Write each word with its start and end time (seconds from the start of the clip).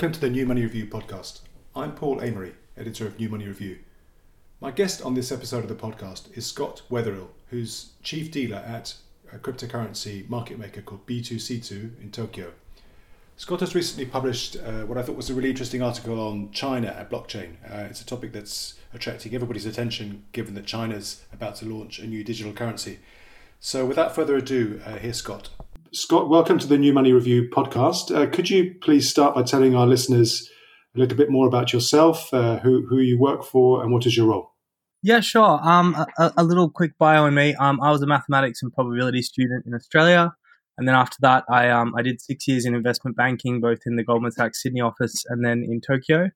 Welcome 0.00 0.12
to 0.14 0.20
the 0.20 0.30
New 0.30 0.46
Money 0.46 0.62
Review 0.62 0.86
podcast. 0.86 1.40
I'm 1.76 1.92
Paul 1.92 2.22
Amery, 2.22 2.54
editor 2.74 3.06
of 3.06 3.18
New 3.18 3.28
Money 3.28 3.46
Review. 3.46 3.80
My 4.58 4.70
guest 4.70 5.02
on 5.02 5.12
this 5.12 5.30
episode 5.30 5.62
of 5.62 5.68
the 5.68 5.74
podcast 5.74 6.34
is 6.34 6.46
Scott 6.46 6.80
Weatherill, 6.90 7.28
who's 7.48 7.90
chief 8.02 8.30
dealer 8.30 8.64
at 8.66 8.94
a 9.30 9.36
cryptocurrency 9.36 10.26
market 10.26 10.58
maker 10.58 10.80
called 10.80 11.06
B2C2 11.06 12.00
in 12.00 12.10
Tokyo. 12.10 12.52
Scott 13.36 13.60
has 13.60 13.74
recently 13.74 14.06
published 14.06 14.56
uh, 14.56 14.86
what 14.86 14.96
I 14.96 15.02
thought 15.02 15.16
was 15.16 15.28
a 15.28 15.34
really 15.34 15.50
interesting 15.50 15.82
article 15.82 16.18
on 16.18 16.50
China 16.50 16.96
and 16.98 17.10
blockchain. 17.10 17.56
Uh, 17.70 17.84
it's 17.90 18.00
a 18.00 18.06
topic 18.06 18.32
that's 18.32 18.78
attracting 18.94 19.34
everybody's 19.34 19.66
attention 19.66 20.24
given 20.32 20.54
that 20.54 20.64
China's 20.64 21.26
about 21.30 21.56
to 21.56 21.66
launch 21.66 21.98
a 21.98 22.06
new 22.06 22.24
digital 22.24 22.54
currency. 22.54 23.00
So, 23.60 23.84
without 23.84 24.14
further 24.14 24.36
ado, 24.36 24.80
uh, 24.86 24.96
here's 24.96 25.18
Scott. 25.18 25.50
Scott, 25.92 26.28
welcome 26.28 26.56
to 26.56 26.68
the 26.68 26.78
New 26.78 26.92
Money 26.92 27.12
Review 27.12 27.48
podcast. 27.50 28.14
Uh, 28.14 28.30
could 28.30 28.48
you 28.48 28.76
please 28.80 29.10
start 29.10 29.34
by 29.34 29.42
telling 29.42 29.74
our 29.74 29.88
listeners 29.88 30.48
a 30.94 31.00
little 31.00 31.18
bit 31.18 31.30
more 31.30 31.48
about 31.48 31.72
yourself, 31.72 32.32
uh, 32.32 32.60
who, 32.60 32.86
who 32.86 32.98
you 32.98 33.18
work 33.18 33.42
for, 33.42 33.82
and 33.82 33.92
what 33.92 34.06
is 34.06 34.16
your 34.16 34.28
role? 34.28 34.52
Yeah, 35.02 35.18
sure. 35.18 35.58
Um, 35.68 35.96
a, 36.16 36.32
a 36.36 36.44
little 36.44 36.70
quick 36.70 36.92
bio 36.96 37.24
on 37.24 37.34
me. 37.34 37.56
Um, 37.56 37.80
I 37.80 37.90
was 37.90 38.02
a 38.02 38.06
mathematics 38.06 38.62
and 38.62 38.72
probability 38.72 39.20
student 39.20 39.66
in 39.66 39.74
Australia. 39.74 40.32
And 40.78 40.86
then 40.86 40.94
after 40.94 41.16
that, 41.22 41.42
I 41.50 41.70
um, 41.70 41.92
I 41.98 42.02
did 42.02 42.20
six 42.20 42.46
years 42.46 42.64
in 42.64 42.76
investment 42.76 43.16
banking, 43.16 43.60
both 43.60 43.80
in 43.84 43.96
the 43.96 44.04
Goldman 44.04 44.30
Sachs 44.30 44.62
Sydney 44.62 44.80
office 44.80 45.24
and 45.28 45.44
then 45.44 45.64
in 45.64 45.80
Tokyo. 45.80 46.30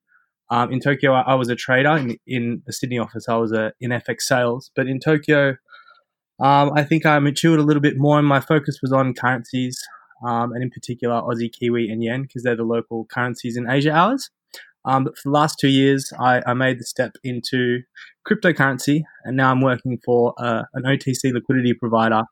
Um, 0.51 0.73
in 0.73 0.81
Tokyo, 0.81 1.13
I, 1.13 1.21
I, 1.21 1.35
was 1.35 1.49
a 1.49 1.55
trader. 1.55 1.97
In, 1.97 2.19
in, 2.27 2.63
the 2.67 2.73
Sydney 2.73 2.99
office, 2.99 3.29
I 3.29 3.37
was 3.37 3.53
a, 3.53 3.73
in 3.81 3.93
FX 3.93 4.23
sales. 4.23 4.73
But 4.75 4.89
in 4.89 4.99
Tokyo, 4.99 5.57
um, 6.41 6.73
I 6.75 6.83
think 6.83 7.07
I 7.07 7.19
matured 7.19 7.61
a 7.61 7.63
little 7.63 7.83
bit 7.83 7.95
more, 7.97 8.19
and 8.19 8.27
my 8.27 8.41
focus 8.41 8.79
was 8.83 8.93
on 8.93 9.15
currencies, 9.15 9.81
um, 10.27 10.53
and 10.53 10.63
in 10.63 10.71
particular 10.71 11.21
Aussie, 11.23 11.53
Kiwi, 11.53 11.89
and 11.89 12.03
Yen, 12.03 12.23
because 12.23 12.43
they're 12.43 12.57
the 12.57 12.65
local 12.65 13.07
currencies 13.07 13.57
in 13.57 13.71
Asia 13.71 13.93
hours. 13.93 14.31
Um, 14.85 15.05
but 15.05 15.17
for 15.17 15.23
the 15.31 15.31
last 15.31 15.59
two 15.59 15.69
years, 15.69 16.13
I, 16.19 16.43
I, 16.47 16.53
made 16.53 16.79
the 16.79 16.85
step 16.85 17.13
into 17.25 17.81
cryptocurrency, 18.29 19.03
and 19.25 19.37
now 19.37 19.51
I'm 19.51 19.63
working 19.63 19.99
for 20.05 20.35
uh, 20.37 20.65
an 20.75 20.83
OTC 20.83 21.33
liquidity 21.33 21.73
provider, 21.73 22.23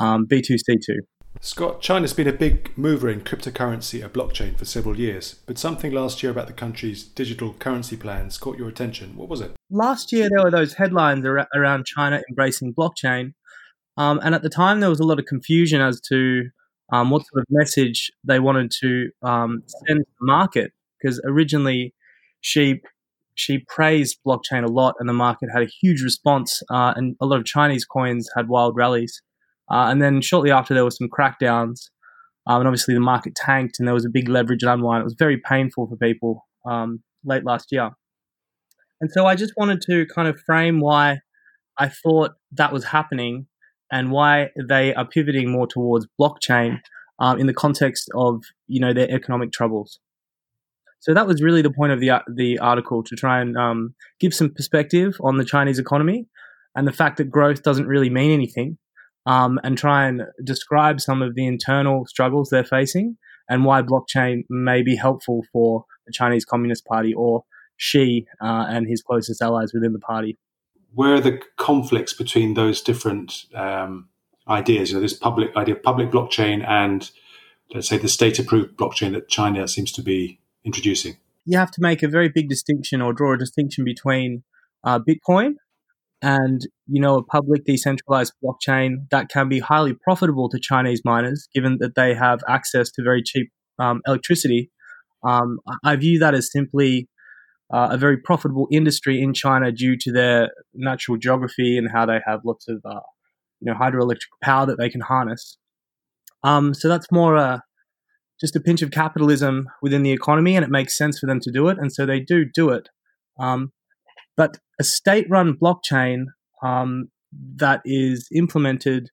um, 0.00 0.26
B2C2. 0.26 0.96
Scott, 1.40 1.80
China's 1.80 2.12
been 2.12 2.26
a 2.26 2.32
big 2.32 2.76
mover 2.76 3.08
in 3.08 3.20
cryptocurrency 3.20 4.02
and 4.02 4.12
blockchain 4.12 4.56
for 4.56 4.64
several 4.64 4.98
years, 4.98 5.40
but 5.46 5.58
something 5.58 5.92
last 5.92 6.22
year 6.22 6.32
about 6.32 6.46
the 6.46 6.52
country's 6.52 7.04
digital 7.04 7.52
currency 7.54 7.96
plans 7.96 8.38
caught 8.38 8.56
your 8.56 8.68
attention. 8.68 9.16
What 9.16 9.28
was 9.28 9.40
it? 9.40 9.54
Last 9.74 10.12
year, 10.12 10.28
there 10.30 10.44
were 10.44 10.52
those 10.52 10.74
headlines 10.74 11.26
around 11.26 11.84
China 11.84 12.22
embracing 12.28 12.72
blockchain, 12.74 13.34
um, 13.96 14.20
and 14.22 14.32
at 14.32 14.42
the 14.42 14.48
time, 14.48 14.78
there 14.78 14.88
was 14.88 15.00
a 15.00 15.04
lot 15.04 15.18
of 15.18 15.26
confusion 15.26 15.80
as 15.80 16.00
to 16.02 16.50
um, 16.92 17.10
what 17.10 17.22
sort 17.26 17.42
of 17.42 17.46
message 17.50 18.12
they 18.22 18.38
wanted 18.38 18.70
to 18.82 19.10
um, 19.24 19.64
send 19.66 19.98
to 19.98 20.06
the 20.20 20.26
market. 20.26 20.70
Because 21.02 21.20
originally, 21.26 21.92
Xi 22.40 22.82
Xi 23.34 23.64
praised 23.66 24.20
blockchain 24.24 24.64
a 24.64 24.70
lot, 24.70 24.94
and 25.00 25.08
the 25.08 25.12
market 25.12 25.48
had 25.52 25.64
a 25.64 25.70
huge 25.82 26.04
response, 26.04 26.62
uh, 26.70 26.92
and 26.94 27.16
a 27.20 27.26
lot 27.26 27.40
of 27.40 27.44
Chinese 27.44 27.84
coins 27.84 28.30
had 28.36 28.46
wild 28.46 28.76
rallies. 28.76 29.22
Uh, 29.68 29.88
and 29.90 30.00
then 30.00 30.20
shortly 30.20 30.52
after, 30.52 30.72
there 30.72 30.84
were 30.84 30.92
some 30.92 31.08
crackdowns, 31.08 31.90
um, 32.46 32.60
and 32.60 32.68
obviously 32.68 32.94
the 32.94 33.00
market 33.00 33.34
tanked, 33.34 33.80
and 33.80 33.88
there 33.88 33.94
was 33.94 34.04
a 34.04 34.08
big 34.10 34.28
leverage 34.28 34.62
unwind. 34.62 35.00
It 35.00 35.04
was 35.04 35.16
very 35.18 35.36
painful 35.36 35.88
for 35.88 35.96
people 35.96 36.46
um, 36.64 37.02
late 37.24 37.44
last 37.44 37.72
year. 37.72 37.90
And 39.00 39.10
so 39.10 39.26
I 39.26 39.34
just 39.34 39.52
wanted 39.56 39.80
to 39.82 40.06
kind 40.06 40.28
of 40.28 40.40
frame 40.40 40.80
why 40.80 41.20
I 41.78 41.88
thought 41.88 42.32
that 42.52 42.72
was 42.72 42.84
happening 42.84 43.46
and 43.90 44.10
why 44.10 44.50
they 44.68 44.94
are 44.94 45.06
pivoting 45.06 45.50
more 45.50 45.66
towards 45.66 46.06
blockchain 46.20 46.80
um, 47.18 47.38
in 47.38 47.46
the 47.46 47.54
context 47.54 48.08
of 48.14 48.42
you 48.66 48.80
know 48.80 48.92
their 48.92 49.10
economic 49.10 49.52
troubles. 49.52 49.98
So 51.00 51.12
that 51.12 51.26
was 51.26 51.42
really 51.42 51.62
the 51.62 51.72
point 51.72 51.92
of 51.92 52.00
the 52.00 52.22
the 52.32 52.58
article 52.58 53.02
to 53.04 53.16
try 53.16 53.40
and 53.40 53.56
um, 53.56 53.94
give 54.20 54.34
some 54.34 54.50
perspective 54.50 55.16
on 55.20 55.36
the 55.36 55.44
Chinese 55.44 55.78
economy 55.78 56.26
and 56.74 56.88
the 56.88 56.92
fact 56.92 57.18
that 57.18 57.30
growth 57.30 57.62
doesn't 57.62 57.86
really 57.86 58.10
mean 58.10 58.32
anything, 58.32 58.78
um, 59.26 59.60
and 59.62 59.78
try 59.78 60.06
and 60.06 60.22
describe 60.42 61.00
some 61.00 61.22
of 61.22 61.34
the 61.34 61.46
internal 61.46 62.04
struggles 62.06 62.48
they're 62.50 62.64
facing 62.64 63.16
and 63.48 63.64
why 63.64 63.82
blockchain 63.82 64.42
may 64.48 64.82
be 64.82 64.96
helpful 64.96 65.42
for 65.52 65.84
the 66.06 66.12
Chinese 66.12 66.44
Communist 66.44 66.84
Party 66.86 67.12
or 67.14 67.44
Xi 67.76 68.26
uh, 68.40 68.66
and 68.68 68.88
his 68.88 69.02
closest 69.02 69.42
allies 69.42 69.72
within 69.72 69.92
the 69.92 69.98
party. 69.98 70.38
Where 70.94 71.14
are 71.14 71.20
the 71.20 71.40
conflicts 71.56 72.12
between 72.12 72.54
those 72.54 72.80
different 72.80 73.46
um, 73.54 74.08
ideas? 74.48 74.90
You 74.90 74.96
know, 74.96 75.02
this 75.02 75.12
public 75.12 75.56
idea 75.56 75.74
of 75.74 75.82
public 75.82 76.10
blockchain 76.10 76.66
and 76.66 77.10
let's 77.74 77.88
say 77.88 77.98
the 77.98 78.08
state-approved 78.08 78.76
blockchain 78.76 79.12
that 79.12 79.28
China 79.28 79.66
seems 79.66 79.90
to 79.92 80.02
be 80.02 80.38
introducing. 80.64 81.16
You 81.44 81.58
have 81.58 81.70
to 81.72 81.80
make 81.80 82.02
a 82.02 82.08
very 82.08 82.28
big 82.28 82.48
distinction 82.48 83.02
or 83.02 83.12
draw 83.12 83.34
a 83.34 83.38
distinction 83.38 83.84
between 83.84 84.44
uh, 84.82 84.98
Bitcoin 84.98 85.54
and 86.22 86.62
you 86.86 87.00
know 87.00 87.16
a 87.16 87.22
public 87.22 87.64
decentralized 87.66 88.32
blockchain 88.42 89.08
that 89.10 89.28
can 89.28 89.48
be 89.48 89.60
highly 89.60 89.92
profitable 89.92 90.48
to 90.48 90.58
Chinese 90.58 91.02
miners, 91.04 91.48
given 91.54 91.78
that 91.80 91.94
they 91.96 92.14
have 92.14 92.40
access 92.48 92.90
to 92.92 93.02
very 93.02 93.22
cheap 93.22 93.50
um, 93.78 94.00
electricity. 94.06 94.70
Um, 95.22 95.58
I 95.82 95.96
view 95.96 96.18
that 96.20 96.34
as 96.34 96.50
simply 96.50 97.08
uh, 97.74 97.88
a 97.90 97.98
very 97.98 98.16
profitable 98.16 98.68
industry 98.70 99.20
in 99.20 99.34
China 99.34 99.72
due 99.72 99.96
to 99.96 100.12
their 100.12 100.50
natural 100.74 101.16
geography 101.18 101.76
and 101.76 101.90
how 101.92 102.06
they 102.06 102.20
have 102.24 102.40
lots 102.44 102.68
of 102.68 102.80
uh, 102.84 103.00
you 103.60 103.66
know 103.66 103.74
hydroelectric 103.74 104.30
power 104.42 104.64
that 104.64 104.78
they 104.78 104.88
can 104.88 105.00
harness. 105.00 105.58
Um, 106.44 106.72
so 106.72 106.88
that's 106.88 107.10
more 107.10 107.34
a 107.34 107.62
just 108.40 108.54
a 108.54 108.60
pinch 108.60 108.80
of 108.82 108.92
capitalism 108.92 109.66
within 109.82 110.04
the 110.04 110.12
economy, 110.12 110.54
and 110.54 110.64
it 110.64 110.70
makes 110.70 110.96
sense 110.96 111.18
for 111.18 111.26
them 111.26 111.40
to 111.40 111.50
do 111.50 111.66
it, 111.68 111.78
and 111.78 111.92
so 111.92 112.06
they 112.06 112.20
do 112.20 112.44
do 112.44 112.70
it. 112.70 112.88
Um, 113.40 113.72
but 114.36 114.58
a 114.78 114.84
state 114.84 115.26
run 115.28 115.54
blockchain 115.60 116.26
um, 116.62 117.08
that 117.56 117.80
is 117.84 118.28
implemented 118.32 119.08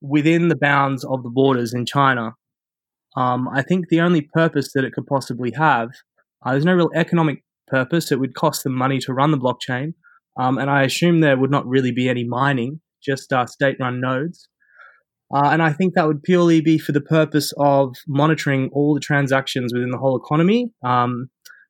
within 0.00 0.48
the 0.48 0.56
bounds 0.56 1.04
of 1.04 1.22
the 1.22 1.30
borders 1.30 1.72
in 1.72 1.86
China, 1.86 2.32
um, 3.16 3.48
I 3.48 3.62
think 3.62 3.88
the 3.88 4.00
only 4.00 4.22
purpose 4.22 4.72
that 4.74 4.84
it 4.84 4.92
could 4.92 5.06
possibly 5.06 5.52
have, 5.52 5.90
uh, 6.44 6.52
there's 6.52 6.64
no 6.64 6.74
real 6.74 6.90
economic 6.94 7.44
purpose. 7.74 8.12
It 8.12 8.20
would 8.20 8.34
cost 8.34 8.64
them 8.64 8.74
money 8.74 8.98
to 9.00 9.12
run 9.12 9.30
the 9.30 9.38
blockchain. 9.38 9.94
Um, 10.36 10.58
and 10.58 10.68
I 10.70 10.82
assume 10.82 11.20
there 11.20 11.38
would 11.38 11.50
not 11.50 11.66
really 11.66 11.92
be 11.92 12.08
any 12.08 12.24
mining, 12.24 12.80
just 13.02 13.32
uh, 13.32 13.46
state 13.46 13.76
run 13.80 14.00
nodes. 14.00 14.48
Uh, 15.34 15.48
and 15.52 15.62
I 15.62 15.72
think 15.72 15.94
that 15.94 16.06
would 16.06 16.22
purely 16.22 16.60
be 16.60 16.78
for 16.78 16.92
the 16.92 17.00
purpose 17.00 17.52
of 17.58 17.94
monitoring 18.06 18.70
all 18.72 18.94
the 18.94 19.00
transactions 19.00 19.72
within 19.72 19.90
the 19.90 19.98
whole 19.98 20.16
economy, 20.16 20.70
um, 20.84 21.28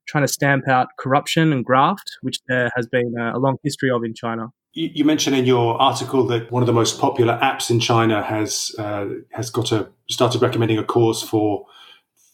trying 0.09 0.25
to 0.25 0.33
stamp 0.33 0.69
out 0.69 0.89
corruption 0.99 1.53
and 1.53 1.65
graft, 1.65 2.11
which 2.23 2.39
there 2.49 2.71
has 2.77 2.87
been 2.87 3.15
a, 3.19 3.37
a 3.37 3.39
long 3.39 3.57
history 3.63 3.91
of 3.91 4.03
in 4.05 4.15
China. 4.15 4.49
You, 4.77 5.05
mentioned 5.05 5.37
in 5.37 5.45
your 5.47 5.81
article 5.81 6.27
that 6.27 6.51
one 6.51 6.61
of 6.61 6.67
the 6.67 6.73
most 6.73 7.01
popular 7.01 7.39
apps 7.41 7.71
in 7.71 7.79
China 7.79 8.25
has 8.25 8.75
uh, 8.77 9.07
has 9.31 9.49
got 9.49 9.71
a 9.71 9.89
started 10.11 10.43
recommending 10.43 10.79
a 10.79 10.85
course 10.85 11.23
for 11.23 11.65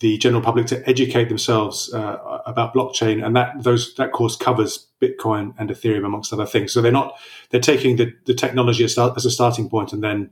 the 0.00 0.16
general 0.19 0.43
public 0.43 0.66
to 0.66 0.88
educate 0.88 1.28
themselves 1.28 1.93
uh, 1.93 2.41
about 2.47 2.75
blockchain, 2.75 3.25
and 3.25 3.37
that 3.37 3.62
those 3.62 3.94
that 3.94 4.12
course 4.12 4.34
covers 4.34 4.88
Bitcoin 5.00 5.55
and 5.59 5.71
Ethereum 5.71 6.06
amongst 6.06 6.33
other 6.33 6.47
things. 6.47 6.72
So 6.72 6.81
they're 6.81 6.91
not 6.91 7.19
they're 7.50 7.61
taking 7.61 7.97
the, 7.97 8.12
the 8.25 8.34
technology 8.34 8.84
as, 8.84 8.99
as 8.99 9.25
a 9.25 9.31
starting 9.31 9.69
point, 9.69 9.93
and 9.93 10.03
then 10.03 10.31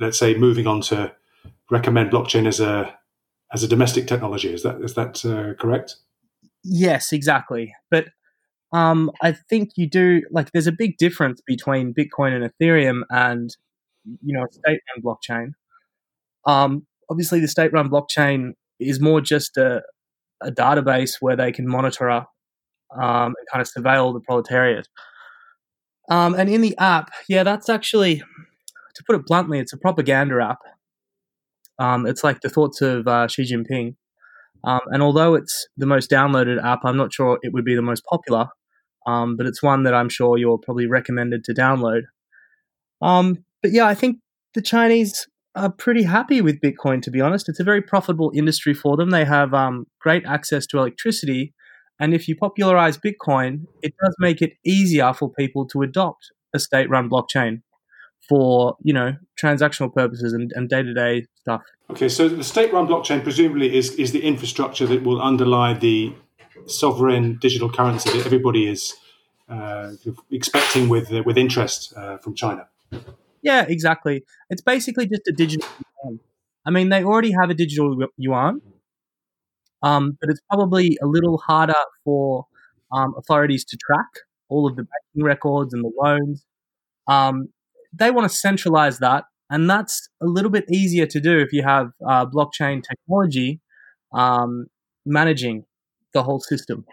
let's 0.00 0.18
say 0.18 0.34
moving 0.34 0.66
on 0.66 0.80
to 0.82 1.12
recommend 1.70 2.10
blockchain 2.10 2.46
as 2.46 2.60
a 2.60 2.96
as 3.52 3.62
a 3.62 3.68
domestic 3.68 4.06
technology. 4.06 4.52
Is 4.52 4.62
that 4.62 4.80
is 4.80 4.94
that 4.94 5.24
uh, 5.24 5.54
correct? 5.60 5.96
Yes, 6.62 7.12
exactly. 7.12 7.74
But 7.90 8.08
um, 8.72 9.10
I 9.22 9.32
think 9.32 9.70
you 9.76 9.88
do 9.88 10.22
like 10.30 10.52
there's 10.52 10.66
a 10.66 10.72
big 10.72 10.96
difference 10.96 11.40
between 11.46 11.94
Bitcoin 11.94 12.34
and 12.34 12.50
Ethereum 12.50 13.02
and 13.10 13.56
you 14.22 14.36
know 14.36 14.46
state-run 14.50 15.02
blockchain. 15.02 15.52
Um, 16.46 16.86
obviously, 17.10 17.40
the 17.40 17.48
state-run 17.48 17.88
blockchain 17.90 18.52
is 18.78 19.00
more 19.00 19.20
just 19.20 19.56
a, 19.56 19.82
a 20.42 20.50
database 20.50 21.16
where 21.20 21.36
they 21.36 21.52
can 21.52 21.68
monitor 21.68 22.08
um, 22.10 22.24
and 23.00 23.34
kind 23.52 23.60
of 23.60 23.68
surveil 23.68 24.12
the 24.12 24.20
proletariat. 24.20 24.88
Um, 26.10 26.34
and 26.34 26.48
in 26.48 26.60
the 26.60 26.76
app, 26.78 27.10
yeah, 27.28 27.42
that's 27.42 27.68
actually, 27.68 28.22
to 28.94 29.04
put 29.06 29.16
it 29.16 29.26
bluntly, 29.26 29.58
it's 29.58 29.72
a 29.72 29.78
propaganda 29.78 30.42
app. 30.42 30.58
Um, 31.78 32.06
it's 32.06 32.24
like 32.24 32.40
the 32.40 32.48
thoughts 32.48 32.80
of 32.80 33.06
uh, 33.06 33.28
Xi 33.28 33.42
Jinping. 33.42 33.96
Um, 34.64 34.80
and 34.86 35.02
although 35.02 35.34
it's 35.34 35.68
the 35.76 35.86
most 35.86 36.10
downloaded 36.10 36.62
app, 36.62 36.80
I'm 36.84 36.96
not 36.96 37.12
sure 37.12 37.38
it 37.42 37.52
would 37.52 37.64
be 37.64 37.76
the 37.76 37.82
most 37.82 38.04
popular, 38.04 38.48
um, 39.06 39.36
but 39.36 39.46
it's 39.46 39.62
one 39.62 39.84
that 39.84 39.94
I'm 39.94 40.08
sure 40.08 40.36
you're 40.36 40.58
probably 40.58 40.86
recommended 40.86 41.44
to 41.44 41.54
download. 41.54 42.02
Um, 43.00 43.44
but 43.62 43.70
yeah, 43.72 43.86
I 43.86 43.94
think 43.94 44.18
the 44.54 44.62
Chinese 44.62 45.28
are 45.54 45.70
pretty 45.70 46.04
happy 46.04 46.40
with 46.40 46.60
Bitcoin, 46.60 47.02
to 47.02 47.10
be 47.10 47.20
honest. 47.20 47.48
It's 47.48 47.60
a 47.60 47.64
very 47.64 47.82
profitable 47.82 48.30
industry 48.34 48.74
for 48.74 48.96
them. 48.96 49.10
They 49.10 49.24
have 49.24 49.54
um, 49.54 49.86
great 50.00 50.24
access 50.26 50.66
to 50.66 50.78
electricity. 50.78 51.54
And 51.98 52.14
if 52.14 52.28
you 52.28 52.36
popularize 52.36 52.98
Bitcoin, 52.98 53.66
it 53.82 53.94
does 54.02 54.14
make 54.18 54.40
it 54.40 54.52
easier 54.64 55.12
for 55.12 55.30
people 55.32 55.66
to 55.68 55.82
adopt 55.82 56.30
a 56.54 56.58
state 56.58 56.88
run 56.88 57.08
blockchain. 57.10 57.62
for 58.28 58.76
you 58.82 58.92
know 58.92 59.16
transactional 59.42 59.92
purposes 59.92 60.32
and 60.32 60.68
day 60.68 60.82
to 60.82 60.94
day 60.94 61.26
stuff. 61.40 61.62
Okay, 61.90 62.08
so 62.08 62.28
the 62.28 62.44
state-run 62.44 62.86
blockchain 62.86 63.22
presumably 63.22 63.74
is 63.76 63.92
is 63.92 64.12
the 64.12 64.22
infrastructure 64.22 64.86
that 64.86 65.02
will 65.02 65.20
underlie 65.20 65.72
the 65.72 66.12
sovereign 66.66 67.38
digital 67.40 67.70
currency 67.70 68.10
that 68.10 68.26
everybody 68.26 68.68
is 68.68 68.94
uh, 69.48 69.92
expecting 70.30 70.88
with 70.88 71.12
uh, 71.12 71.22
with 71.24 71.38
interest 71.38 71.94
uh, 71.96 72.18
from 72.18 72.34
China. 72.34 72.68
Yeah, 73.42 73.64
exactly. 73.68 74.24
It's 74.50 74.62
basically 74.62 75.06
just 75.06 75.22
a 75.28 75.32
digital 75.32 75.68
yuan. 76.04 76.20
I 76.66 76.70
mean, 76.70 76.88
they 76.88 77.04
already 77.04 77.32
have 77.32 77.50
a 77.50 77.54
digital 77.54 77.96
yuan, 78.16 78.60
um, 79.82 80.18
but 80.20 80.30
it's 80.30 80.40
probably 80.50 80.98
a 81.02 81.06
little 81.06 81.38
harder 81.38 81.74
for 82.04 82.46
um, 82.92 83.14
authorities 83.16 83.64
to 83.66 83.76
track 83.76 84.06
all 84.48 84.66
of 84.66 84.76
the 84.76 84.82
banking 84.82 85.24
records 85.24 85.72
and 85.72 85.84
the 85.84 85.92
loans. 86.00 86.44
Um, 87.06 87.48
they 87.92 88.10
want 88.10 88.30
to 88.30 88.36
centralize 88.36 88.98
that, 88.98 89.24
and 89.50 89.68
that's 89.68 90.08
a 90.20 90.26
little 90.26 90.50
bit 90.50 90.64
easier 90.70 91.06
to 91.06 91.20
do 91.20 91.38
if 91.38 91.52
you 91.52 91.62
have 91.62 91.90
uh, 92.06 92.26
blockchain 92.26 92.82
technology 92.82 93.60
um, 94.12 94.66
managing 95.06 95.64
the 96.12 96.22
whole 96.22 96.40
system. 96.40 96.84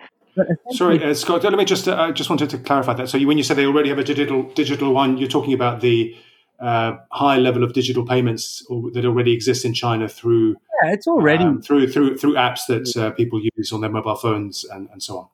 Sorry, 0.71 1.03
uh, 1.03 1.13
Scott. 1.13 1.44
Let 1.44 1.53
me 1.53 1.65
just. 1.65 1.88
Uh, 1.88 1.95
I 1.95 2.12
just 2.12 2.30
wanted 2.30 2.50
to 2.50 2.57
clarify 2.57 2.94
that. 2.94 3.07
So, 3.07 3.18
you, 3.18 3.27
when 3.27 3.38
you 3.38 3.44
said 3.44 3.56
they 3.56 3.65
already 3.65 3.89
have 3.89 4.00
a 4.00 4.03
digital 4.03 4.44
digital 4.53 4.94
one, 4.94 5.18
you're 5.18 5.30
talking 5.30 5.53
about 5.53 5.80
the 5.80 6.15
uh, 6.59 6.97
high 7.11 7.37
level 7.37 7.63
of 7.63 7.73
digital 7.73 8.05
payments 8.05 8.65
that 8.93 9.05
already 9.05 9.33
exists 9.33 9.65
in 9.65 9.73
China 9.73 10.07
through. 10.07 10.55
Yeah, 10.83 10.93
it's 10.93 11.07
already 11.07 11.43
um, 11.43 11.61
through 11.61 11.91
through 11.91 12.17
through 12.17 12.33
apps 12.33 12.65
that 12.67 12.95
uh, 12.97 13.11
people 13.11 13.41
use 13.55 13.71
on 13.71 13.81
their 13.81 13.89
mobile 13.89 14.15
phones 14.15 14.63
and, 14.63 14.89
and 14.91 15.01
so 15.01 15.17
on. 15.17 15.27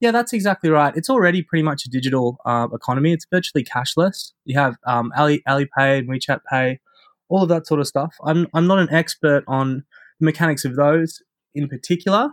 Yeah, 0.00 0.12
that's 0.12 0.32
exactly 0.32 0.70
right. 0.70 0.96
It's 0.96 1.10
already 1.10 1.42
pretty 1.42 1.62
much 1.62 1.84
a 1.84 1.90
digital 1.90 2.38
uh, 2.46 2.68
economy. 2.72 3.12
It's 3.12 3.26
virtually 3.30 3.64
cashless. 3.64 4.32
You 4.46 4.58
have 4.58 4.76
um, 4.86 5.12
Ali 5.16 5.42
Alipay 5.46 5.98
and 5.98 6.08
WeChat 6.08 6.40
Pay, 6.50 6.80
all 7.28 7.42
of 7.42 7.50
that 7.50 7.66
sort 7.66 7.80
of 7.80 7.86
stuff. 7.86 8.14
I'm 8.24 8.46
I'm 8.54 8.66
not 8.66 8.78
an 8.78 8.88
expert 8.90 9.44
on 9.46 9.84
the 10.18 10.24
mechanics 10.24 10.64
of 10.64 10.76
those 10.76 11.22
in 11.54 11.68
particular, 11.68 12.30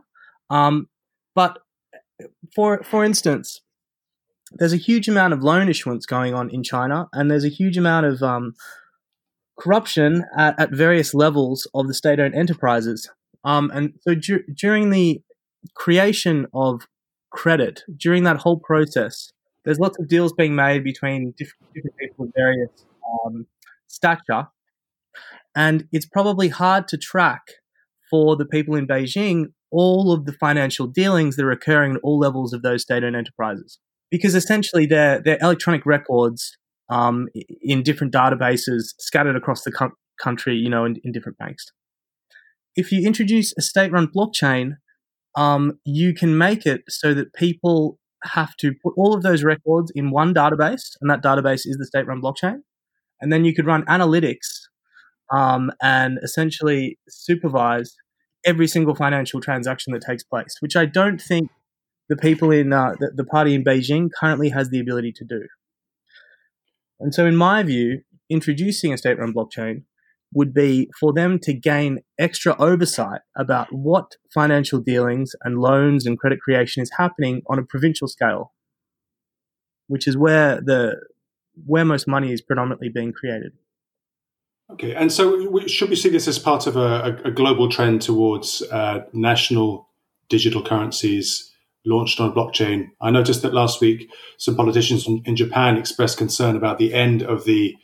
um, 0.50 0.88
but 1.36 1.60
for 2.56 2.84
for 2.84 3.04
instance, 3.04 3.62
there's 4.54 4.74
a 4.74 4.78
huge 4.78 5.08
amount 5.08 5.34
of 5.34 5.44
loan 5.44 5.70
issuance 5.70 6.06
going 6.06 6.34
on 6.34 6.50
in 6.50 6.64
China, 6.64 7.08
and 7.14 7.30
there's 7.30 7.46
a 7.46 7.50
huge 7.50 7.78
amount 7.78 8.06
of 8.06 8.24
um, 8.24 8.54
corruption 9.60 10.26
at, 10.38 10.60
at, 10.60 10.72
various 10.72 11.14
levels 11.14 11.68
of 11.74 11.88
the 11.88 11.94
state-owned 11.94 12.36
enterprises. 12.36 13.10
Um, 13.44 13.72
and 13.74 13.94
so 14.02 14.16
du- 14.16 14.44
during 14.56 14.90
the 14.90 15.22
creation 15.76 16.48
of 16.54 16.88
credit 17.30 17.84
during 17.96 18.24
that 18.24 18.38
whole 18.38 18.60
process. 18.60 19.32
There's 19.66 19.80
lots 19.80 20.00
of 20.00 20.08
deals 20.08 20.34
being 20.34 20.56
made 20.56 20.84
between 20.84 21.34
different, 21.38 21.74
different 21.74 21.98
people 21.98 22.26
of 22.26 22.32
various 22.36 22.70
um, 23.26 23.46
stature, 23.88 24.48
and 25.56 25.88
it's 25.92 26.06
probably 26.06 26.50
hard 26.50 26.88
to 26.90 26.98
track 26.98 27.42
for 28.10 28.36
the 28.36 28.46
people 28.46 28.76
in 28.76 28.88
Beijing 28.88 29.48
all 29.70 30.14
of 30.14 30.26
the 30.26 30.32
financial 30.32 30.88
dealings 30.88 31.36
that 31.36 31.44
are 31.44 31.52
occurring 31.52 31.96
at 31.96 32.02
all 32.02 32.18
levels 32.18 32.54
of 32.54 32.62
those 32.62 32.84
state-owned 32.84 33.16
enterprises, 33.16 33.80
because 34.10 34.36
essentially 34.36 34.86
they're 34.86 35.22
they're 35.22 35.40
electronic 35.42 35.86
records 35.86 36.58
um, 36.90 37.28
in 37.62 37.84
different 37.84 38.14
databases 38.14 38.94
scattered 39.00 39.36
across 39.36 39.64
the 39.64 39.72
co- 39.72 39.92
country, 40.22 40.56
you 40.56 40.70
know, 40.70 40.86
in, 40.86 40.98
in 41.04 41.12
different 41.12 41.38
banks. 41.38 41.66
If 42.76 42.92
you 42.92 43.06
introduce 43.06 43.54
a 43.58 43.62
state-run 43.62 44.08
blockchain 44.16 44.78
um, 45.38 45.80
you 45.86 46.14
can 46.14 46.38
make 46.38 46.66
it 46.66 46.82
so 46.90 47.14
that 47.14 47.34
people 47.34 48.00
have 48.24 48.58
to 48.58 48.74
put 48.84 48.94
all 48.98 49.14
of 49.14 49.22
those 49.22 49.44
records 49.44 49.92
in 49.96 50.10
one 50.10 50.34
database, 50.34 50.98
and 51.00 51.10
that 51.10 51.24
database 51.24 51.62
is 51.66 51.78
the 51.78 51.86
state 51.86 52.08
run 52.08 52.22
blockchain. 52.22 52.62
And 53.22 53.32
then 53.32 53.46
you 53.46 53.54
could 53.54 53.68
run 53.68 53.86
analytics 53.86 54.66
um, 55.32 55.72
and 55.82 56.18
essentially 56.24 56.98
supervise 57.08 57.96
every 58.46 58.68
single 58.68 58.96
financial 58.96 59.40
transaction 59.40 59.94
that 59.94 60.02
takes 60.02 60.24
place, 60.24 60.56
which 60.60 60.76
I 60.76 60.86
don't 60.86 61.22
think 61.22 61.50
the 62.10 62.16
people 62.16 62.52
in 62.52 62.74
uh, 62.74 62.94
the, 63.00 63.12
the 63.16 63.26
party 63.26 63.54
in 63.54 63.64
Beijing 63.64 64.10
currently 64.18 64.50
has 64.50 64.70
the 64.70 64.80
ability 64.80 65.12
to 65.14 65.26
do. 65.26 65.48
And 67.00 67.14
so, 67.14 67.26
in 67.26 67.36
my 67.36 67.64
view, 67.64 68.02
introducing 68.30 68.94
a 68.94 68.98
state 68.98 69.20
run 69.20 69.34
blockchain 69.34 69.84
would 70.34 70.54
be 70.54 70.90
for 71.00 71.14
them 71.14 71.40
to 71.40 71.54
gain 71.54 72.00
extra 72.20 72.56
oversight 72.60 73.22
about 73.38 73.68
what 73.72 74.16
financial 74.34 74.80
dealings 74.80 75.36
and 75.44 75.60
loans 75.60 76.06
and 76.06 76.20
credit 76.20 76.40
creation 76.42 76.84
is 76.84 76.92
happening 76.98 77.42
on 77.48 77.60
a 77.60 77.64
provincial 77.64 78.08
scale, 78.08 78.54
which 79.88 80.08
is 80.08 80.18
where 80.18 80.60
the 80.62 80.96
where 81.66 81.86
most 81.86 82.08
money 82.08 82.32
is 82.32 82.42
predominantly 82.42 82.90
being 82.90 83.14
created. 83.14 83.54
Okay, 84.70 84.94
and 84.94 85.12
so 85.12 85.66
should 85.66 85.90
we 85.90 85.96
see 85.96 86.10
this 86.10 86.28
as 86.28 86.38
part 86.38 86.68
of 86.68 86.76
a, 86.76 87.20
a 87.24 87.32
global 87.32 87.70
trend 87.70 88.02
towards 88.02 88.62
uh, 88.64 89.06
national 89.14 89.88
digital 90.30 90.62
currencies 90.62 91.54
launched 91.86 92.20
on 92.20 92.34
blockchain? 92.34 92.90
I 93.02 93.12
noticed 93.12 93.42
that 93.42 93.54
last 93.54 93.82
week 93.82 94.10
some 94.38 94.56
politicians 94.56 95.08
in, 95.08 95.36
Japan 95.36 95.78
expressed 95.78 96.18
concern 96.18 96.56
about 96.56 96.78
the 96.78 96.94
end 96.94 97.24
of 97.24 97.46
the 97.46 97.76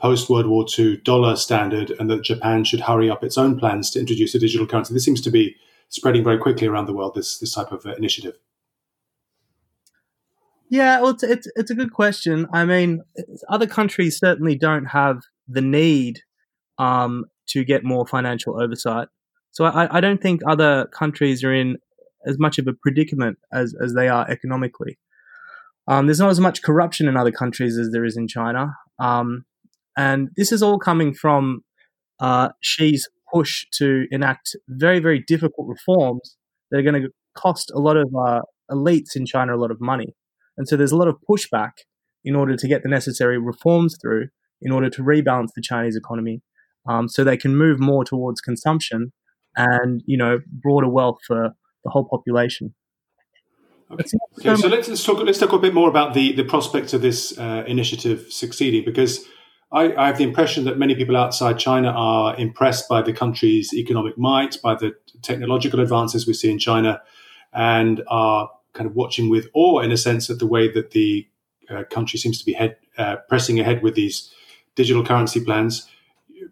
post 0.00 0.30
World 0.30 0.46
War 0.46 0.64
II 0.78 0.96
dollar 0.98 1.36
standard 1.36 1.90
and 1.98 2.10
that 2.10 2.22
Japan 2.22 2.64
should 2.64 2.80
hurry 2.80 3.10
up 3.10 3.22
its 3.22 3.36
own 3.36 3.58
plans 3.58 3.90
to 3.90 4.00
introduce 4.00 4.34
a 4.34 4.38
digital 4.38 4.66
currency. 4.66 4.94
This 4.94 5.04
seems 5.04 5.20
to 5.22 5.30
be 5.30 5.56
spreading 5.88 6.24
very 6.24 6.38
quickly 6.38 6.66
around 6.66 6.86
the 6.86 6.94
world, 6.94 7.14
this, 7.14 7.38
this 7.38 7.54
type 7.54 7.72
of 7.72 7.84
uh, 7.84 7.94
initiative. 7.96 8.38
Yeah, 10.70 11.00
well, 11.00 11.10
it's, 11.10 11.24
it's, 11.24 11.48
it's 11.56 11.70
a 11.70 11.74
good 11.74 11.92
question. 11.92 12.46
I 12.52 12.64
mean, 12.64 13.02
other 13.48 13.66
countries 13.66 14.18
certainly 14.18 14.54
don't 14.54 14.86
have 14.86 15.18
the 15.48 15.60
need 15.60 16.20
um, 16.78 17.24
to 17.48 17.64
get 17.64 17.82
more 17.82 18.06
financial 18.06 18.60
oversight. 18.60 19.08
So 19.50 19.64
I, 19.64 19.96
I 19.96 20.00
don't 20.00 20.22
think 20.22 20.42
other 20.46 20.86
countries 20.86 21.42
are 21.42 21.52
in 21.52 21.76
as 22.26 22.38
much 22.38 22.58
of 22.58 22.66
a 22.66 22.72
predicament 22.72 23.38
as, 23.52 23.74
as 23.82 23.94
they 23.94 24.08
are 24.08 24.28
economically. 24.30 24.98
Um, 25.88 26.06
there's 26.06 26.20
not 26.20 26.30
as 26.30 26.40
much 26.40 26.62
corruption 26.62 27.08
in 27.08 27.16
other 27.16 27.32
countries 27.32 27.78
as 27.78 27.90
there 27.90 28.04
is 28.04 28.16
in 28.16 28.28
China. 28.28 28.74
Um, 28.98 29.44
and 29.96 30.28
this 30.36 30.52
is 30.52 30.62
all 30.62 30.78
coming 30.78 31.14
from 31.14 31.62
uh, 32.20 32.50
Xi's 32.62 33.08
push 33.32 33.64
to 33.78 34.06
enact 34.10 34.56
very, 34.68 34.98
very 34.98 35.22
difficult 35.26 35.68
reforms 35.68 36.36
that 36.70 36.78
are 36.78 36.82
going 36.82 37.02
to 37.02 37.08
cost 37.36 37.72
a 37.74 37.78
lot 37.78 37.96
of 37.96 38.08
uh, 38.14 38.40
elites 38.70 39.16
in 39.16 39.26
China 39.26 39.56
a 39.56 39.58
lot 39.58 39.70
of 39.70 39.80
money. 39.80 40.14
And 40.56 40.68
so 40.68 40.76
there's 40.76 40.92
a 40.92 40.96
lot 40.96 41.08
of 41.08 41.16
pushback 41.28 41.72
in 42.24 42.36
order 42.36 42.56
to 42.56 42.68
get 42.68 42.82
the 42.82 42.88
necessary 42.88 43.38
reforms 43.38 43.96
through 44.00 44.28
in 44.60 44.72
order 44.72 44.90
to 44.90 45.02
rebalance 45.02 45.48
the 45.56 45.62
Chinese 45.62 45.96
economy 45.96 46.42
um, 46.88 47.08
so 47.08 47.24
they 47.24 47.36
can 47.36 47.56
move 47.56 47.80
more 47.80 48.04
towards 48.04 48.40
consumption 48.40 49.12
and, 49.56 50.02
you 50.06 50.16
know, 50.16 50.38
broader 50.46 50.88
wealth 50.88 51.18
for 51.26 51.50
the 51.84 51.90
whole 51.90 52.04
population. 52.04 52.74
Okay. 53.90 54.04
okay 54.38 54.60
so 54.60 54.68
let's, 54.68 54.88
let's, 54.88 55.04
talk. 55.04 55.18
Let's 55.18 55.38
talk 55.38 55.52
a 55.52 55.58
bit 55.58 55.74
more 55.74 55.88
about 55.88 56.14
the 56.14 56.32
the 56.32 56.44
prospects 56.44 56.92
of 56.92 57.02
this 57.02 57.36
uh, 57.38 57.64
initiative 57.66 58.26
succeeding, 58.30 58.84
because 58.84 59.24
I, 59.72 59.94
I, 59.94 60.06
have 60.06 60.18
the 60.18 60.24
impression 60.24 60.64
that 60.64 60.78
many 60.78 60.94
people 60.94 61.16
outside 61.16 61.58
China 61.58 61.88
are 61.88 62.36
impressed 62.36 62.88
by 62.88 63.02
the 63.02 63.12
country's 63.12 63.72
economic 63.74 64.16
might, 64.16 64.58
by 64.62 64.74
the 64.74 64.94
technological 65.22 65.80
advances 65.80 66.26
we 66.26 66.34
see 66.34 66.50
in 66.50 66.58
China, 66.58 67.02
and 67.52 68.02
are 68.08 68.50
kind 68.72 68.88
of 68.88 68.94
watching 68.94 69.28
with 69.28 69.48
awe, 69.54 69.80
in 69.80 69.90
a 69.90 69.96
sense, 69.96 70.30
at 70.30 70.38
the 70.38 70.46
way 70.46 70.70
that 70.70 70.92
the 70.92 71.26
uh, 71.68 71.84
country 71.90 72.18
seems 72.18 72.38
to 72.38 72.44
be 72.44 72.52
head, 72.52 72.76
uh, 72.98 73.16
pressing 73.28 73.58
ahead 73.60 73.82
with 73.82 73.94
these 73.94 74.32
digital 74.74 75.04
currency 75.04 75.44
plans. 75.44 75.88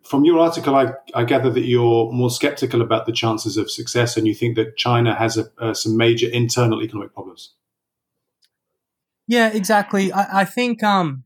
From 0.05 0.25
your 0.25 0.39
article, 0.39 0.75
I, 0.75 0.93
I, 1.15 1.25
gather 1.25 1.51
that 1.51 1.65
you're 1.65 2.13
more 2.13 2.31
skeptical 2.31 2.83
about 2.83 3.07
the 3.07 3.13
chances 3.13 3.57
of 3.57 3.71
success, 3.71 4.17
and 4.17 4.27
you 4.27 4.35
think 4.35 4.57
that 4.57 4.77
China 4.77 5.15
has 5.15 5.37
a, 5.37 5.51
uh, 5.59 5.75
some 5.75 5.97
major 5.97 6.29
internal 6.29 6.83
economic 6.83 7.15
problems. 7.15 7.55
Yeah, 9.27 9.51
exactly. 9.51 10.13
I, 10.13 10.41
I 10.41 10.45
think 10.45 10.83
um, 10.83 11.25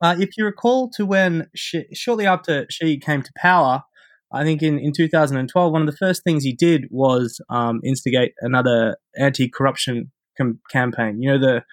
uh, 0.00 0.16
if 0.18 0.30
you 0.36 0.44
recall 0.44 0.90
to 0.90 1.06
when 1.06 1.48
Xi, 1.54 1.86
shortly 1.94 2.26
after 2.26 2.66
Xi 2.70 2.98
came 2.98 3.22
to 3.22 3.30
power, 3.36 3.84
I 4.32 4.44
think 4.44 4.62
in, 4.62 4.78
in 4.78 4.92
2012, 4.92 5.72
one 5.72 5.82
of 5.82 5.86
the 5.86 5.96
first 5.96 6.24
things 6.24 6.42
he 6.42 6.52
did 6.52 6.86
was 6.90 7.40
um, 7.50 7.80
instigate 7.84 8.32
another 8.40 8.96
anti-corruption 9.16 10.10
com- 10.36 10.60
campaign. 10.70 11.20
You 11.20 11.32
know, 11.32 11.38
the 11.38 11.64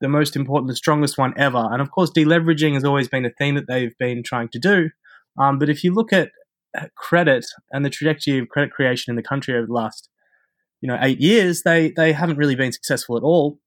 the 0.00 0.08
most 0.08 0.34
important, 0.34 0.68
the 0.68 0.76
strongest 0.76 1.18
one 1.18 1.34
ever. 1.36 1.68
And 1.70 1.80
of 1.82 1.90
course, 1.90 2.10
deleveraging 2.10 2.74
has 2.74 2.84
always 2.84 3.08
been 3.08 3.26
a 3.26 3.30
theme 3.30 3.54
that 3.54 3.66
they've 3.68 3.96
been 3.98 4.22
trying 4.22 4.48
to 4.48 4.58
do. 4.58 4.90
Um, 5.38 5.58
but 5.58 5.68
if 5.68 5.84
you 5.84 5.92
look 5.92 6.12
at 6.12 6.30
credit 6.96 7.44
and 7.72 7.84
the 7.84 7.90
trajectory 7.90 8.38
of 8.38 8.48
credit 8.48 8.70
creation 8.70 9.10
in 9.10 9.16
the 9.16 9.22
country 9.22 9.54
over 9.54 9.66
the 9.66 9.72
last, 9.72 10.08
you 10.80 10.88
know, 10.88 10.98
eight 11.00 11.20
years, 11.20 11.62
they 11.64 11.92
they 11.96 12.12
haven't 12.12 12.38
really 12.38 12.54
been 12.54 12.72
successful 12.72 13.16
at 13.16 13.22
all. 13.22 13.58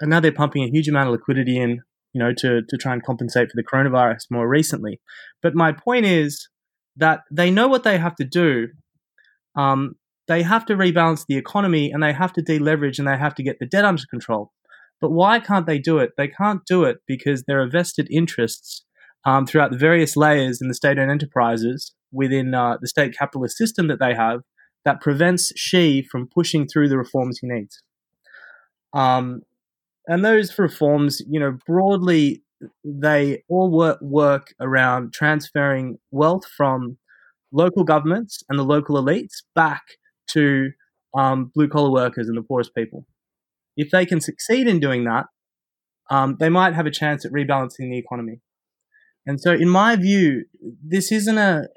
And 0.00 0.10
now 0.10 0.20
they're 0.20 0.32
pumping 0.32 0.62
a 0.62 0.70
huge 0.70 0.88
amount 0.88 1.08
of 1.08 1.12
liquidity 1.12 1.58
in 1.58 1.82
you 2.12 2.24
know, 2.24 2.32
to, 2.36 2.62
to 2.68 2.76
try 2.76 2.92
and 2.92 3.02
compensate 3.02 3.48
for 3.50 3.54
the 3.54 3.64
coronavirus 3.64 4.24
more 4.30 4.48
recently. 4.48 5.00
But 5.42 5.54
my 5.54 5.72
point 5.72 6.06
is 6.06 6.48
that 6.96 7.20
they 7.30 7.50
know 7.50 7.68
what 7.68 7.84
they 7.84 7.98
have 7.98 8.16
to 8.16 8.24
do. 8.24 8.68
Um, 9.56 9.94
they 10.26 10.42
have 10.42 10.66
to 10.66 10.74
rebalance 10.74 11.24
the 11.28 11.36
economy 11.36 11.90
and 11.90 12.02
they 12.02 12.12
have 12.12 12.32
to 12.34 12.42
deleverage 12.42 12.98
and 12.98 13.06
they 13.06 13.16
have 13.16 13.34
to 13.36 13.42
get 13.42 13.58
the 13.60 13.66
debt 13.66 13.84
under 13.84 14.02
control. 14.10 14.52
But 15.00 15.10
why 15.10 15.38
can't 15.38 15.66
they 15.66 15.78
do 15.78 15.98
it? 15.98 16.10
They 16.16 16.28
can't 16.28 16.62
do 16.66 16.84
it 16.84 16.98
because 17.06 17.44
there 17.46 17.62
are 17.62 17.70
vested 17.70 18.08
interests 18.10 18.84
um, 19.24 19.46
throughout 19.46 19.70
the 19.70 19.78
various 19.78 20.16
layers 20.16 20.60
in 20.60 20.68
the 20.68 20.74
state-owned 20.74 21.10
enterprises 21.10 21.94
within 22.12 22.54
uh, 22.54 22.76
the 22.80 22.88
state 22.88 23.16
capitalist 23.16 23.56
system 23.56 23.88
that 23.88 24.00
they 24.00 24.14
have 24.14 24.40
that 24.84 25.00
prevents 25.00 25.52
Xi 25.56 26.02
from 26.02 26.28
pushing 26.28 26.66
through 26.66 26.88
the 26.88 26.98
reforms 26.98 27.38
he 27.40 27.48
needs. 27.48 27.82
Um, 28.94 29.42
and 30.06 30.24
those 30.24 30.58
reforms, 30.58 31.20
you 31.28 31.38
know, 31.38 31.58
broadly, 31.66 32.42
they 32.84 33.42
all 33.48 33.70
work, 33.70 34.00
work 34.00 34.54
around 34.60 35.12
transferring 35.12 35.98
wealth 36.10 36.46
from 36.56 36.96
local 37.52 37.84
governments 37.84 38.42
and 38.48 38.58
the 38.58 38.64
local 38.64 38.96
elites 38.96 39.42
back 39.54 39.82
to 40.30 40.70
um, 41.16 41.50
blue 41.54 41.68
collar 41.68 41.90
workers 41.90 42.28
and 42.28 42.36
the 42.36 42.42
poorest 42.42 42.74
people. 42.74 43.06
If 43.76 43.90
they 43.90 44.06
can 44.06 44.20
succeed 44.20 44.66
in 44.66 44.80
doing 44.80 45.04
that, 45.04 45.26
um, 46.10 46.36
they 46.40 46.48
might 46.48 46.74
have 46.74 46.86
a 46.86 46.90
chance 46.90 47.24
at 47.24 47.32
rebalancing 47.32 47.90
the 47.90 47.98
economy. 47.98 48.40
And 49.28 49.38
so, 49.38 49.52
in 49.52 49.68
my 49.68 49.94
view, 49.94 50.46
this 50.82 51.12
isn't 51.12 51.36
a, 51.36 51.68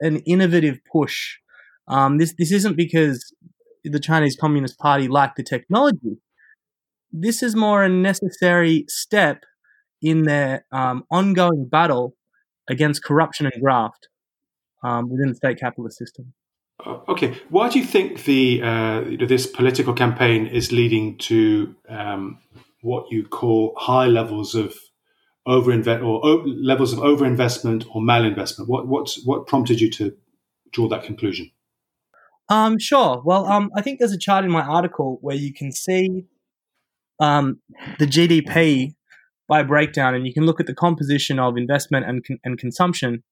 an 0.00 0.18
innovative 0.26 0.80
push. 0.92 1.38
Um, 1.88 2.18
this 2.18 2.34
this 2.36 2.52
isn't 2.52 2.76
because 2.76 3.34
the 3.82 3.98
Chinese 3.98 4.36
Communist 4.38 4.78
Party 4.78 5.08
lacked 5.08 5.36
the 5.38 5.42
technology. 5.42 6.18
This 7.10 7.42
is 7.42 7.56
more 7.56 7.82
a 7.82 7.88
necessary 7.88 8.84
step 8.88 9.44
in 10.02 10.24
their 10.24 10.66
um, 10.72 11.04
ongoing 11.10 11.66
battle 11.70 12.16
against 12.68 13.02
corruption 13.02 13.46
and 13.46 13.62
graft 13.62 14.08
um, 14.84 15.08
within 15.10 15.30
the 15.30 15.34
state 15.34 15.58
capitalist 15.58 15.96
system. 15.96 16.34
Uh, 16.84 16.98
okay, 17.08 17.34
why 17.48 17.70
do 17.70 17.78
you 17.78 17.84
think 17.86 18.24
the 18.24 18.60
uh, 18.62 19.04
this 19.26 19.46
political 19.46 19.94
campaign 19.94 20.46
is 20.46 20.70
leading 20.70 21.16
to 21.16 21.74
um, 21.88 22.38
what 22.82 23.06
you 23.10 23.26
call 23.26 23.72
high 23.78 24.06
levels 24.06 24.54
of 24.54 24.74
overinvest 25.46 26.02
or 26.04 26.24
o- 26.24 26.44
levels 26.44 26.92
of 26.92 26.98
overinvestment 26.98 27.86
or 27.94 28.02
malinvestment? 28.02 28.68
What 28.68 28.88
what 28.88 29.14
what 29.24 29.46
prompted 29.46 29.80
you 29.80 29.90
to 29.92 30.16
draw 30.72 30.88
that 30.88 31.02
conclusion? 31.02 31.50
Um, 32.48 32.78
sure. 32.78 33.22
Well, 33.24 33.46
um, 33.46 33.70
I 33.76 33.82
think 33.82 33.98
there's 33.98 34.12
a 34.12 34.18
chart 34.18 34.44
in 34.44 34.50
my 34.50 34.62
article 34.62 35.18
where 35.22 35.36
you 35.36 35.54
can 35.54 35.70
see 35.70 36.24
um, 37.20 37.60
the 37.98 38.06
GDP 38.06 38.94
by 39.48 39.62
breakdown, 39.62 40.14
and 40.14 40.26
you 40.26 40.34
can 40.34 40.46
look 40.46 40.60
at 40.60 40.66
the 40.66 40.74
composition 40.74 41.38
of 41.38 41.56
investment 41.56 42.06
and 42.06 42.24
con- 42.24 42.38
and 42.44 42.58
consumption 42.58 43.22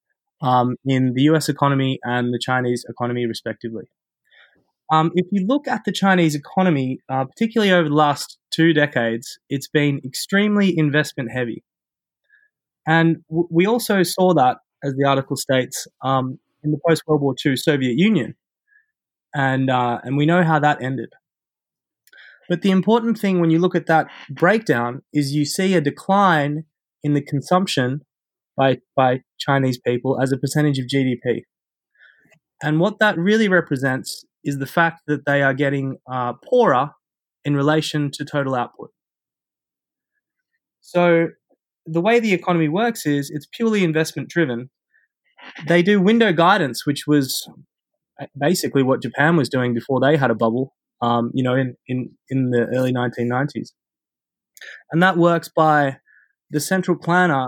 um, 0.41 0.77
in 0.85 1.15
the 1.15 1.23
U.S. 1.23 1.49
economy 1.49 1.99
and 2.05 2.33
the 2.33 2.39
Chinese 2.41 2.85
economy, 2.89 3.27
respectively. 3.27 3.85
Um, 4.91 5.11
if 5.15 5.27
you 5.31 5.47
look 5.47 5.69
at 5.69 5.85
the 5.85 5.93
Chinese 5.93 6.35
economy, 6.35 6.99
uh, 7.09 7.25
particularly 7.25 7.73
over 7.73 7.89
the 7.89 7.95
last 7.95 8.39
two 8.51 8.73
decades, 8.73 9.39
it's 9.51 9.69
been 9.69 10.01
extremely 10.05 10.77
investment 10.77 11.31
heavy. 11.31 11.63
And 12.89 13.19
w- 13.29 13.49
we 13.51 13.67
also 13.67 14.03
saw 14.03 14.33
that, 14.35 14.57
as 14.83 14.95
the 14.97 15.07
article 15.07 15.37
states, 15.37 15.87
um, 16.03 16.39
in 16.65 16.73
the 16.73 16.79
post 16.89 17.03
World 17.07 17.21
War 17.21 17.35
II 17.45 17.55
Soviet 17.57 17.97
Union. 17.97 18.35
And, 19.35 19.69
uh, 19.71 20.01
and 20.03 20.17
we 20.17 20.25
know 20.25 20.43
how 20.43 20.59
that 20.59 20.83
ended. 20.83 21.11
But 22.49 22.63
the 22.63 22.71
important 22.71 23.19
thing 23.19 23.41
when 23.41 23.51
you 23.51 23.59
look 23.59 23.75
at 23.75 23.87
that 23.87 24.09
breakdown 24.31 25.03
is 25.13 25.35
you 25.35 25.45
see 25.45 25.75
a 25.75 25.83
decline 25.83 26.65
in 27.05 27.13
the 27.13 27.21
consumption 27.21 28.01
by, 28.57 28.79
by 28.97 29.21
Chinese 29.39 29.79
people 29.79 30.21
as 30.21 30.33
a 30.33 30.39
percentage 30.39 30.79
of 30.79 30.87
GDP. 30.87 31.43
And 32.63 32.81
what 32.81 32.99
that 33.01 33.19
really 33.19 33.49
represents 33.49 34.25
is 34.43 34.59
the 34.59 34.67
fact 34.67 35.03
that 35.07 35.27
they 35.27 35.43
are 35.43 35.55
getting 35.55 35.99
uh, 36.11 36.33
poorer 36.49 36.93
in 37.45 37.55
relation 37.55 38.11
to 38.13 38.25
total 38.25 38.55
output. 38.55 38.91
So 40.81 41.29
the 41.91 42.01
way 42.01 42.21
the 42.21 42.35
economy 42.35 42.69
works 42.69 43.07
is 43.07 43.31
it's 43.31 43.47
purely 43.53 43.85
investment 43.85 44.29
driven. 44.29 44.71
They 45.67 45.83
do 45.83 46.01
window 46.01 46.33
guidance, 46.33 46.87
which 46.87 47.07
was 47.07 47.49
basically 48.39 48.83
what 48.83 49.03
Japan 49.03 49.37
was 49.37 49.49
doing 49.49 49.75
before 49.75 50.01
they 50.01 50.17
had 50.17 50.31
a 50.31 50.35
bubble, 50.35 50.75
um, 51.01 51.31
you 51.35 51.43
know, 51.43 51.55
in, 51.55 51.77
in, 51.87 52.11
in 52.29 52.51
the 52.51 52.67
early 52.75 52.93
1990s. 52.93 53.71
And 54.91 55.03
that 55.03 55.17
works 55.17 55.49
by 55.49 55.99
the 56.51 56.61
central 56.61 56.97
planner 56.97 57.47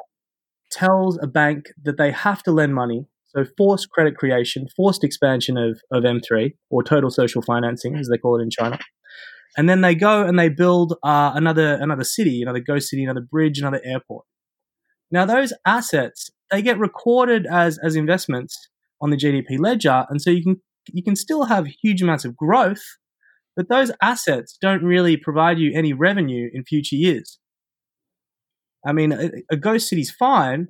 tells 0.70 1.18
a 1.20 1.26
bank 1.26 1.66
that 1.82 1.98
they 1.98 2.12
have 2.12 2.42
to 2.44 2.52
lend 2.52 2.74
money 2.74 3.06
so 3.26 3.44
forced 3.56 3.90
credit 3.90 4.16
creation, 4.16 4.66
forced 4.76 5.04
expansion 5.04 5.56
of, 5.56 5.80
of 5.92 6.02
M3 6.02 6.52
or 6.68 6.82
total 6.82 7.10
social 7.10 7.42
financing, 7.42 7.96
as 7.96 8.08
they 8.08 8.18
call 8.18 8.38
it 8.38 8.42
in 8.42 8.50
China. 8.50 8.78
And 9.56 9.68
then 9.68 9.80
they 9.80 9.94
go 9.94 10.24
and 10.24 10.38
they 10.38 10.48
build 10.48 10.94
uh, 11.02 11.32
another 11.34 11.74
another 11.74 12.04
city, 12.04 12.42
another 12.42 12.60
ghost 12.60 12.88
city, 12.88 13.02
another 13.04 13.20
bridge, 13.20 13.58
another 13.58 13.80
airport. 13.84 14.24
Now 15.10 15.24
those 15.24 15.52
assets 15.66 16.30
they 16.50 16.62
get 16.62 16.78
recorded 16.78 17.46
as 17.46 17.78
as 17.82 17.96
investments 17.96 18.56
on 19.00 19.10
the 19.10 19.16
GDP 19.16 19.58
ledger, 19.58 20.06
and 20.08 20.20
so 20.20 20.30
you 20.30 20.42
can 20.42 20.60
you 20.92 21.02
can 21.02 21.16
still 21.16 21.44
have 21.44 21.66
huge 21.82 22.02
amounts 22.02 22.24
of 22.24 22.36
growth, 22.36 22.82
but 23.56 23.68
those 23.68 23.90
assets 24.02 24.56
don't 24.60 24.82
really 24.82 25.16
provide 25.16 25.58
you 25.58 25.72
any 25.74 25.92
revenue 25.92 26.48
in 26.52 26.64
future 26.64 26.96
years. 26.96 27.38
I 28.86 28.92
mean, 28.92 29.12
a, 29.12 29.30
a 29.50 29.56
ghost 29.56 29.88
city's 29.88 30.10
fine, 30.10 30.68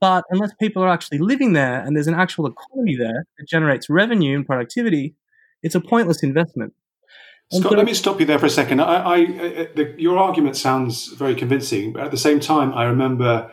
but 0.00 0.24
unless 0.30 0.52
people 0.60 0.82
are 0.82 0.88
actually 0.88 1.18
living 1.18 1.52
there 1.54 1.80
and 1.80 1.96
there's 1.96 2.06
an 2.06 2.14
actual 2.14 2.46
economy 2.46 2.96
there 2.96 3.24
that 3.38 3.48
generates 3.48 3.90
revenue 3.90 4.36
and 4.36 4.46
productivity, 4.46 5.16
it's 5.62 5.74
a 5.74 5.80
pointless 5.80 6.22
investment. 6.22 6.74
Scott, 7.52 7.70
so, 7.70 7.76
let 7.76 7.84
me 7.84 7.94
stop 7.94 8.18
you 8.20 8.26
there 8.26 8.38
for 8.38 8.46
a 8.46 8.50
second. 8.50 8.80
I, 8.80 8.84
I, 8.84 9.14
I 9.16 9.68
the, 9.74 9.94
your 9.98 10.18
argument 10.18 10.56
sounds 10.56 11.08
very 11.08 11.34
convincing, 11.34 11.92
but 11.92 12.02
at 12.02 12.10
the 12.10 12.16
same 12.16 12.40
time, 12.40 12.72
I 12.72 12.84
remember 12.84 13.50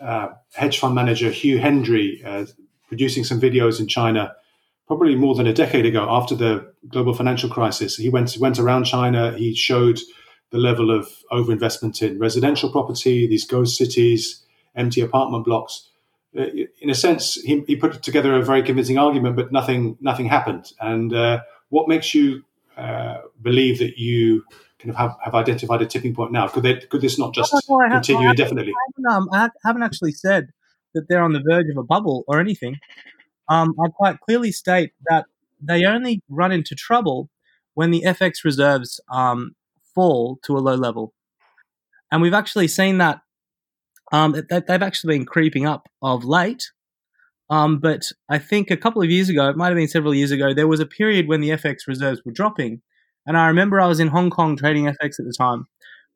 uh, 0.00 0.28
hedge 0.54 0.78
fund 0.78 0.94
manager 0.94 1.30
Hugh 1.30 1.58
Hendry 1.58 2.22
uh, 2.24 2.46
producing 2.88 3.24
some 3.24 3.40
videos 3.40 3.80
in 3.80 3.88
China, 3.88 4.34
probably 4.86 5.16
more 5.16 5.34
than 5.34 5.46
a 5.46 5.52
decade 5.54 5.86
ago, 5.86 6.06
after 6.10 6.34
the 6.34 6.72
global 6.88 7.14
financial 7.14 7.48
crisis. 7.48 7.96
He 7.96 8.10
went 8.10 8.36
went 8.38 8.58
around 8.58 8.84
China. 8.84 9.32
He 9.36 9.54
showed 9.54 9.98
the 10.50 10.58
level 10.58 10.90
of 10.90 11.08
overinvestment 11.32 12.02
in 12.02 12.18
residential 12.18 12.70
property, 12.70 13.26
these 13.26 13.46
ghost 13.46 13.76
cities, 13.76 14.44
empty 14.76 15.00
apartment 15.00 15.46
blocks. 15.46 15.88
Uh, 16.38 16.46
in 16.80 16.90
a 16.90 16.94
sense, 16.94 17.34
he, 17.34 17.62
he, 17.66 17.76
put 17.76 18.02
together 18.02 18.34
a 18.34 18.42
very 18.42 18.62
convincing 18.62 18.98
argument, 18.98 19.36
but 19.36 19.52
nothing 19.52 19.96
nothing 20.00 20.26
happened. 20.26 20.72
And 20.80 21.14
uh, 21.14 21.40
what 21.70 21.88
makes 21.88 22.14
you 22.14 22.44
uh, 22.82 23.20
believe 23.40 23.78
that 23.78 23.98
you 23.98 24.44
kind 24.78 24.90
of 24.90 24.96
have, 24.96 25.16
have 25.22 25.34
identified 25.34 25.80
a 25.82 25.86
tipping 25.86 26.14
point 26.14 26.32
now? 26.32 26.48
Could 26.48 26.64
they, 26.64 26.80
could 26.80 27.00
this 27.00 27.18
not 27.18 27.34
just 27.34 27.52
no, 27.52 27.76
no, 27.78 27.88
continue 27.88 28.26
have, 28.26 28.32
indefinitely? 28.32 28.72
I 28.72 28.90
haven't, 28.96 29.16
um, 29.16 29.28
I 29.32 29.48
haven't 29.64 29.82
actually 29.82 30.12
said 30.12 30.48
that 30.94 31.06
they're 31.08 31.22
on 31.22 31.32
the 31.32 31.42
verge 31.48 31.66
of 31.70 31.76
a 31.76 31.84
bubble 31.84 32.24
or 32.26 32.40
anything. 32.40 32.78
Um, 33.48 33.74
I 33.82 33.88
quite 33.88 34.20
clearly 34.20 34.52
state 34.52 34.92
that 35.08 35.26
they 35.60 35.84
only 35.84 36.22
run 36.28 36.52
into 36.52 36.74
trouble 36.74 37.30
when 37.74 37.90
the 37.90 38.02
FX 38.02 38.44
reserves 38.44 39.00
um, 39.10 39.54
fall 39.94 40.38
to 40.44 40.56
a 40.56 40.60
low 40.60 40.74
level. 40.74 41.14
And 42.10 42.20
we've 42.20 42.34
actually 42.34 42.68
seen 42.68 42.98
that 42.98 43.20
um, 44.12 44.32
they, 44.32 44.62
have 44.68 44.82
actually 44.82 45.16
been 45.18 45.26
creeping 45.26 45.66
up 45.66 45.88
of 46.02 46.24
late. 46.24 46.70
Um, 47.52 47.80
but 47.80 48.10
I 48.30 48.38
think 48.38 48.70
a 48.70 48.78
couple 48.78 49.02
of 49.02 49.10
years 49.10 49.28
ago, 49.28 49.50
it 49.50 49.58
might 49.58 49.66
have 49.66 49.76
been 49.76 49.86
several 49.86 50.14
years 50.14 50.30
ago, 50.30 50.54
there 50.54 50.66
was 50.66 50.80
a 50.80 50.86
period 50.86 51.28
when 51.28 51.42
the 51.42 51.50
FX 51.50 51.80
reserves 51.86 52.22
were 52.24 52.32
dropping. 52.32 52.80
And 53.26 53.36
I 53.36 53.46
remember 53.46 53.78
I 53.78 53.88
was 53.88 54.00
in 54.00 54.08
Hong 54.08 54.30
Kong 54.30 54.56
trading 54.56 54.86
FX 54.86 55.20
at 55.20 55.26
the 55.26 55.34
time. 55.36 55.66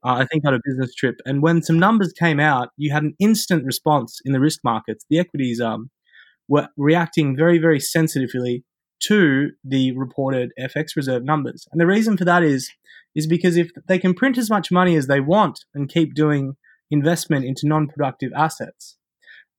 Uh, 0.03 0.15
I 0.15 0.25
think 0.25 0.47
on 0.47 0.55
a 0.55 0.61
business 0.65 0.95
trip. 0.95 1.17
And 1.27 1.43
when 1.43 1.63
some 1.63 1.79
numbers 1.79 2.15
came 2.15 2.41
out, 2.41 2.71
you 2.79 2.91
had 2.91 3.03
an 3.03 3.15
instant 3.19 3.67
response 3.67 4.19
in 4.25 4.33
the 4.33 4.41
risk 4.41 4.61
markets. 4.65 5.05
The 5.11 5.19
equities 5.19 5.61
um, 5.61 5.91
were 6.49 6.69
reacting 6.75 7.37
very, 7.37 7.59
very 7.59 7.81
sensitively 7.81 8.65
to 9.01 9.51
the 9.63 9.95
reported 9.95 10.53
FX 10.59 10.97
reserve 10.97 11.23
numbers. 11.23 11.69
And 11.71 11.79
the 11.79 11.87
reason 11.87 12.17
for 12.17 12.25
that 12.25 12.45
is, 12.45 12.71
is 13.15 13.27
because 13.27 13.59
if 13.59 13.73
they 13.89 13.99
can 13.99 14.15
print 14.15 14.39
as 14.39 14.49
much 14.49 14.73
money 14.73 14.97
as 14.97 15.07
they 15.07 15.21
want 15.21 15.67
and 15.75 15.87
keep 15.87 16.15
doing 16.15 16.57
investment 16.91 17.45
into 17.45 17.67
non 17.67 17.89
productive 17.89 18.33
assets. 18.35 18.97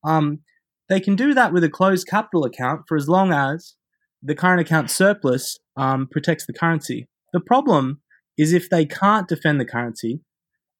Um, 0.02 0.40
they 0.88 1.00
can 1.00 1.16
do 1.16 1.34
that 1.34 1.52
with 1.52 1.64
a 1.64 1.70
closed 1.70 2.06
capital 2.06 2.44
account 2.44 2.82
for 2.88 2.96
as 2.96 3.08
long 3.08 3.32
as 3.32 3.74
the 4.22 4.34
current 4.34 4.60
account 4.60 4.90
surplus 4.90 5.58
um, 5.76 6.08
protects 6.10 6.46
the 6.46 6.52
currency. 6.52 7.08
The 7.32 7.40
problem 7.40 8.00
is 8.36 8.52
if 8.52 8.70
they 8.70 8.86
can't 8.86 9.28
defend 9.28 9.60
the 9.60 9.64
currency 9.64 10.20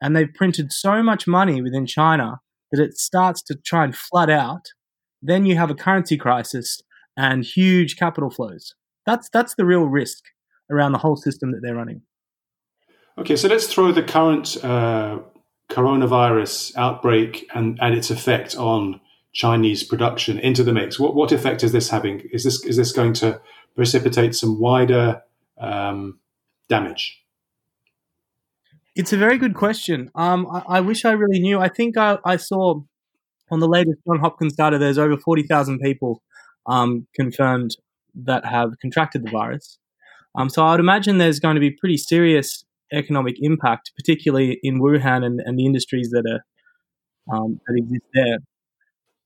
and 0.01 0.15
they've 0.15 0.33
printed 0.35 0.73
so 0.73 1.03
much 1.03 1.27
money 1.27 1.61
within 1.61 1.87
China 1.87 2.41
that 2.73 2.83
it 2.83 2.97
starts 2.97 3.43
to 3.43 3.57
try 3.65 3.85
and 3.85 3.95
flood 3.95 4.31
out, 4.31 4.67
then 5.21 5.45
you 5.45 5.57
have 5.57 5.71
a 5.71 5.75
currency 5.75 6.17
crisis 6.17 6.81
and 7.17 7.45
huge 7.45 7.97
capital 7.97 8.31
flows. 8.31 8.75
That's 9.05 9.29
that's 9.33 9.55
the 9.57 9.65
real 9.65 9.87
risk 9.87 10.25
around 10.71 10.93
the 10.93 10.99
whole 10.99 11.17
system 11.17 11.53
that 11.53 11.61
they're 11.63 11.75
running. 11.75 12.03
Okay, 13.17 13.37
so 13.37 13.49
let's 13.49 13.67
throw 13.67 13.91
the 13.91 14.03
current 14.03 14.63
uh, 14.63 15.19
coronavirus 15.71 16.77
outbreak 16.77 17.49
and, 17.55 17.79
and 17.81 17.95
its 17.95 18.11
effect 18.11 18.57
on 18.57 19.01
Chinese 19.39 19.85
production 19.85 20.37
into 20.41 20.65
the 20.65 20.73
mix? 20.73 20.99
What, 20.99 21.15
what 21.15 21.31
effect 21.31 21.63
is 21.63 21.71
this 21.71 21.91
having? 21.91 22.29
Is 22.33 22.43
this 22.43 22.63
is 22.65 22.77
this 22.77 22.91
going 22.91 23.13
to 23.15 23.41
precipitate 23.77 24.35
some 24.35 24.59
wider 24.59 25.23
um, 25.61 26.19
damage? 26.69 27.23
It's 28.97 29.13
a 29.13 29.17
very 29.17 29.39
good 29.39 29.55
question. 29.55 30.11
Um, 30.17 30.49
I, 30.53 30.79
I, 30.79 30.81
wish 30.81 31.05
I 31.05 31.13
really 31.13 31.39
knew. 31.39 31.61
I 31.61 31.69
think 31.69 31.97
I, 31.97 32.19
I, 32.25 32.37
saw 32.37 32.81
on 33.49 33.61
the 33.61 33.69
latest 33.69 33.99
John 34.05 34.19
Hopkins 34.19 34.57
data, 34.57 34.77
there's 34.77 34.99
over 34.99 35.17
40,000 35.17 35.79
people 35.79 36.21
um, 36.67 37.07
confirmed 37.15 37.77
that 38.17 38.45
have 38.45 38.71
contracted 38.83 39.25
the 39.25 39.31
virus. 39.31 39.79
Um, 40.35 40.49
so 40.49 40.65
I 40.65 40.73
would 40.73 40.81
imagine 40.81 41.19
there's 41.19 41.39
going 41.39 41.55
to 41.55 41.61
be 41.61 41.71
pretty 41.71 41.97
serious 41.97 42.65
economic 42.93 43.37
impact, 43.39 43.93
particularly 43.97 44.59
in 44.65 44.81
Wuhan 44.81 45.25
and, 45.25 45.41
and 45.45 45.57
the 45.57 45.65
industries 45.65 46.11
that 46.11 46.25
are 46.27 46.43
um, 47.33 47.61
that 47.69 47.77
exist 47.77 48.05
there. 48.15 48.39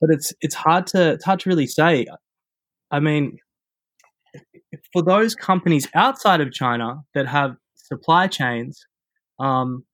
But 0.02 0.10
it's 0.10 0.34
it's 0.40 0.56
hard 0.56 0.86
to 0.88 1.12
it's 1.12 1.24
hard 1.24 1.40
to 1.40 1.48
really 1.48 1.66
say. 1.66 2.06
I 2.90 3.00
mean, 3.00 3.38
for 4.92 5.02
those 5.02 5.34
companies 5.34 5.86
outside 5.94 6.40
of 6.40 6.52
China 6.52 7.04
that 7.14 7.26
have 7.28 7.52
supply 7.74 8.26
chains 8.26 8.84
um, 9.38 9.84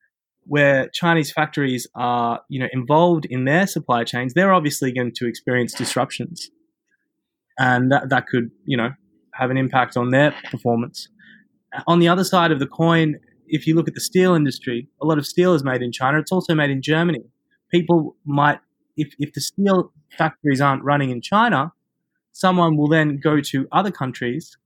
where 0.45 0.89
Chinese 0.95 1.31
factories 1.31 1.87
are, 1.95 2.41
you 2.49 2.59
know, 2.59 2.69
involved 2.73 3.27
in 3.27 3.45
their 3.45 3.67
supply 3.67 4.03
chains, 4.03 4.33
they're 4.35 4.53
obviously 4.53 4.91
going 4.93 5.13
to 5.17 5.29
experience 5.29 5.75
disruptions, 5.75 6.51
and 7.59 7.93
that 7.93 8.09
that 8.09 8.27
could, 8.27 8.51
you 8.65 8.77
know, 8.77 8.91
have 9.35 9.51
an 9.51 9.59
impact 9.59 9.97
on 9.97 10.11
their 10.11 10.35
performance. 10.51 11.09
On 11.87 11.99
the 11.99 12.09
other 12.09 12.25
side 12.25 12.51
of 12.51 12.61
the 12.61 12.67
coin, 12.67 13.17
if 13.47 13.67
you 13.67 13.75
look 13.75 13.89
at 13.89 13.95
the 13.95 14.01
steel 14.01 14.35
industry, 14.35 14.89
a 15.03 15.07
lot 15.07 15.19
of 15.19 15.27
steel 15.27 15.53
is 15.55 15.63
made 15.63 15.83
in 15.83 15.93
China. 15.93 16.19
It's 16.19 16.33
also 16.33 16.55
made 16.55 16.71
in 16.71 16.81
Germany. 16.81 17.25
People 17.71 18.17
might, 18.25 18.61
if, 18.99 19.15
if 19.19 19.33
the 19.33 19.41
steel 19.41 19.93
factories 20.17 20.61
aren't 20.61 20.85
running 20.85 21.11
in 21.11 21.21
China, 21.23 21.73
someone 22.33 22.77
will 22.77 22.89
then 22.89 23.19
go 23.23 23.41
to 23.41 23.67
other 23.73 23.91
countries 23.91 24.57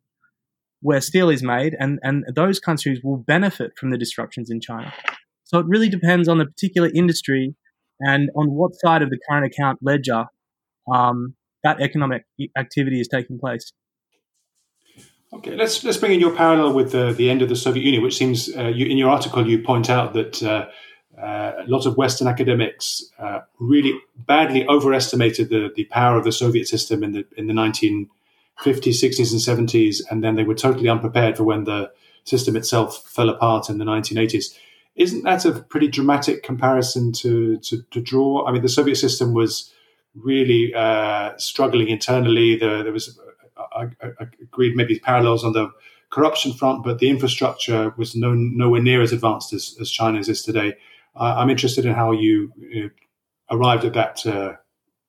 where 0.80 1.00
steel 1.00 1.30
is 1.30 1.42
made, 1.42 1.76
and, 1.78 2.00
and 2.02 2.24
those 2.34 2.58
countries 2.58 3.00
will 3.04 3.16
benefit 3.16 3.70
from 3.78 3.90
the 3.90 3.98
disruptions 3.98 4.50
in 4.50 4.60
China. 4.60 4.92
So 5.44 5.60
it 5.60 5.66
really 5.68 5.88
depends 5.88 6.28
on 6.28 6.38
the 6.38 6.46
particular 6.46 6.90
industry 6.92 7.54
and 8.00 8.30
on 8.34 8.50
what 8.50 8.72
side 8.74 9.02
of 9.02 9.10
the 9.10 9.18
current 9.28 9.46
account 9.46 9.78
ledger 9.80 10.24
um, 10.92 11.34
that 11.62 11.80
economic 11.80 12.24
activity 12.58 13.00
is 13.00 13.06
taking 13.06 13.38
place. 13.38 13.72
Okay, 15.34 15.54
let's 15.54 15.82
let's 15.82 15.96
bring 15.96 16.12
in 16.12 16.20
your 16.20 16.34
parallel 16.34 16.74
with 16.74 16.92
the, 16.92 17.12
the 17.12 17.30
end 17.30 17.40
of 17.40 17.48
the 17.48 17.56
Soviet 17.56 17.84
Union, 17.84 18.02
which 18.02 18.16
seems 18.16 18.54
uh, 18.54 18.64
you, 18.64 18.86
in 18.86 18.98
your 18.98 19.08
article 19.08 19.48
you 19.48 19.62
point 19.62 19.88
out 19.88 20.12
that 20.12 20.42
uh, 20.42 20.66
uh, 21.22 21.52
a 21.64 21.68
lot 21.68 21.86
of 21.86 21.96
Western 21.96 22.26
academics 22.26 23.04
uh, 23.18 23.40
really 23.58 23.98
badly 24.16 24.66
overestimated 24.66 25.48
the, 25.50 25.70
the 25.74 25.84
power 25.84 26.18
of 26.18 26.24
the 26.24 26.32
Soviet 26.32 26.66
system 26.66 27.04
in 27.04 27.12
the 27.12 27.24
in 27.36 27.46
the 27.46 27.52
1950s, 27.52 28.08
60s, 28.64 29.30
and 29.30 29.68
70s, 29.68 30.02
and 30.10 30.24
then 30.24 30.34
they 30.34 30.44
were 30.44 30.54
totally 30.54 30.88
unprepared 30.88 31.36
for 31.36 31.44
when 31.44 31.64
the 31.64 31.90
system 32.24 32.56
itself 32.56 33.08
fell 33.08 33.28
apart 33.28 33.68
in 33.68 33.78
the 33.78 33.84
1980s. 33.84 34.56
Isn't 34.96 35.22
that 35.22 35.44
a 35.44 35.52
pretty 35.52 35.88
dramatic 35.88 36.42
comparison 36.42 37.12
to, 37.12 37.56
to, 37.58 37.82
to 37.82 38.00
draw? 38.00 38.44
I 38.46 38.52
mean, 38.52 38.62
the 38.62 38.68
Soviet 38.68 38.96
system 38.96 39.32
was 39.32 39.72
really 40.14 40.74
uh, 40.74 41.32
struggling 41.38 41.88
internally. 41.88 42.56
There, 42.56 42.82
there 42.82 42.92
was 42.92 43.18
I, 43.74 43.88
I 44.02 44.26
agreed 44.42 44.76
maybe 44.76 44.98
parallels 44.98 45.44
on 45.44 45.52
the 45.52 45.70
corruption 46.10 46.52
front, 46.52 46.84
but 46.84 46.98
the 46.98 47.08
infrastructure 47.08 47.94
was 47.96 48.14
no, 48.14 48.34
nowhere 48.34 48.82
near 48.82 49.02
as 49.02 49.12
advanced 49.12 49.52
as, 49.52 49.76
as 49.80 49.90
China's 49.90 50.28
is 50.28 50.42
today. 50.42 50.74
Uh, 51.14 51.34
I'm 51.38 51.50
interested 51.50 51.84
in 51.84 51.94
how 51.94 52.12
you, 52.12 52.52
you 52.56 52.82
know, 52.82 52.90
arrived 53.50 53.84
at 53.84 53.94
that 53.94 54.26
uh, 54.26 54.54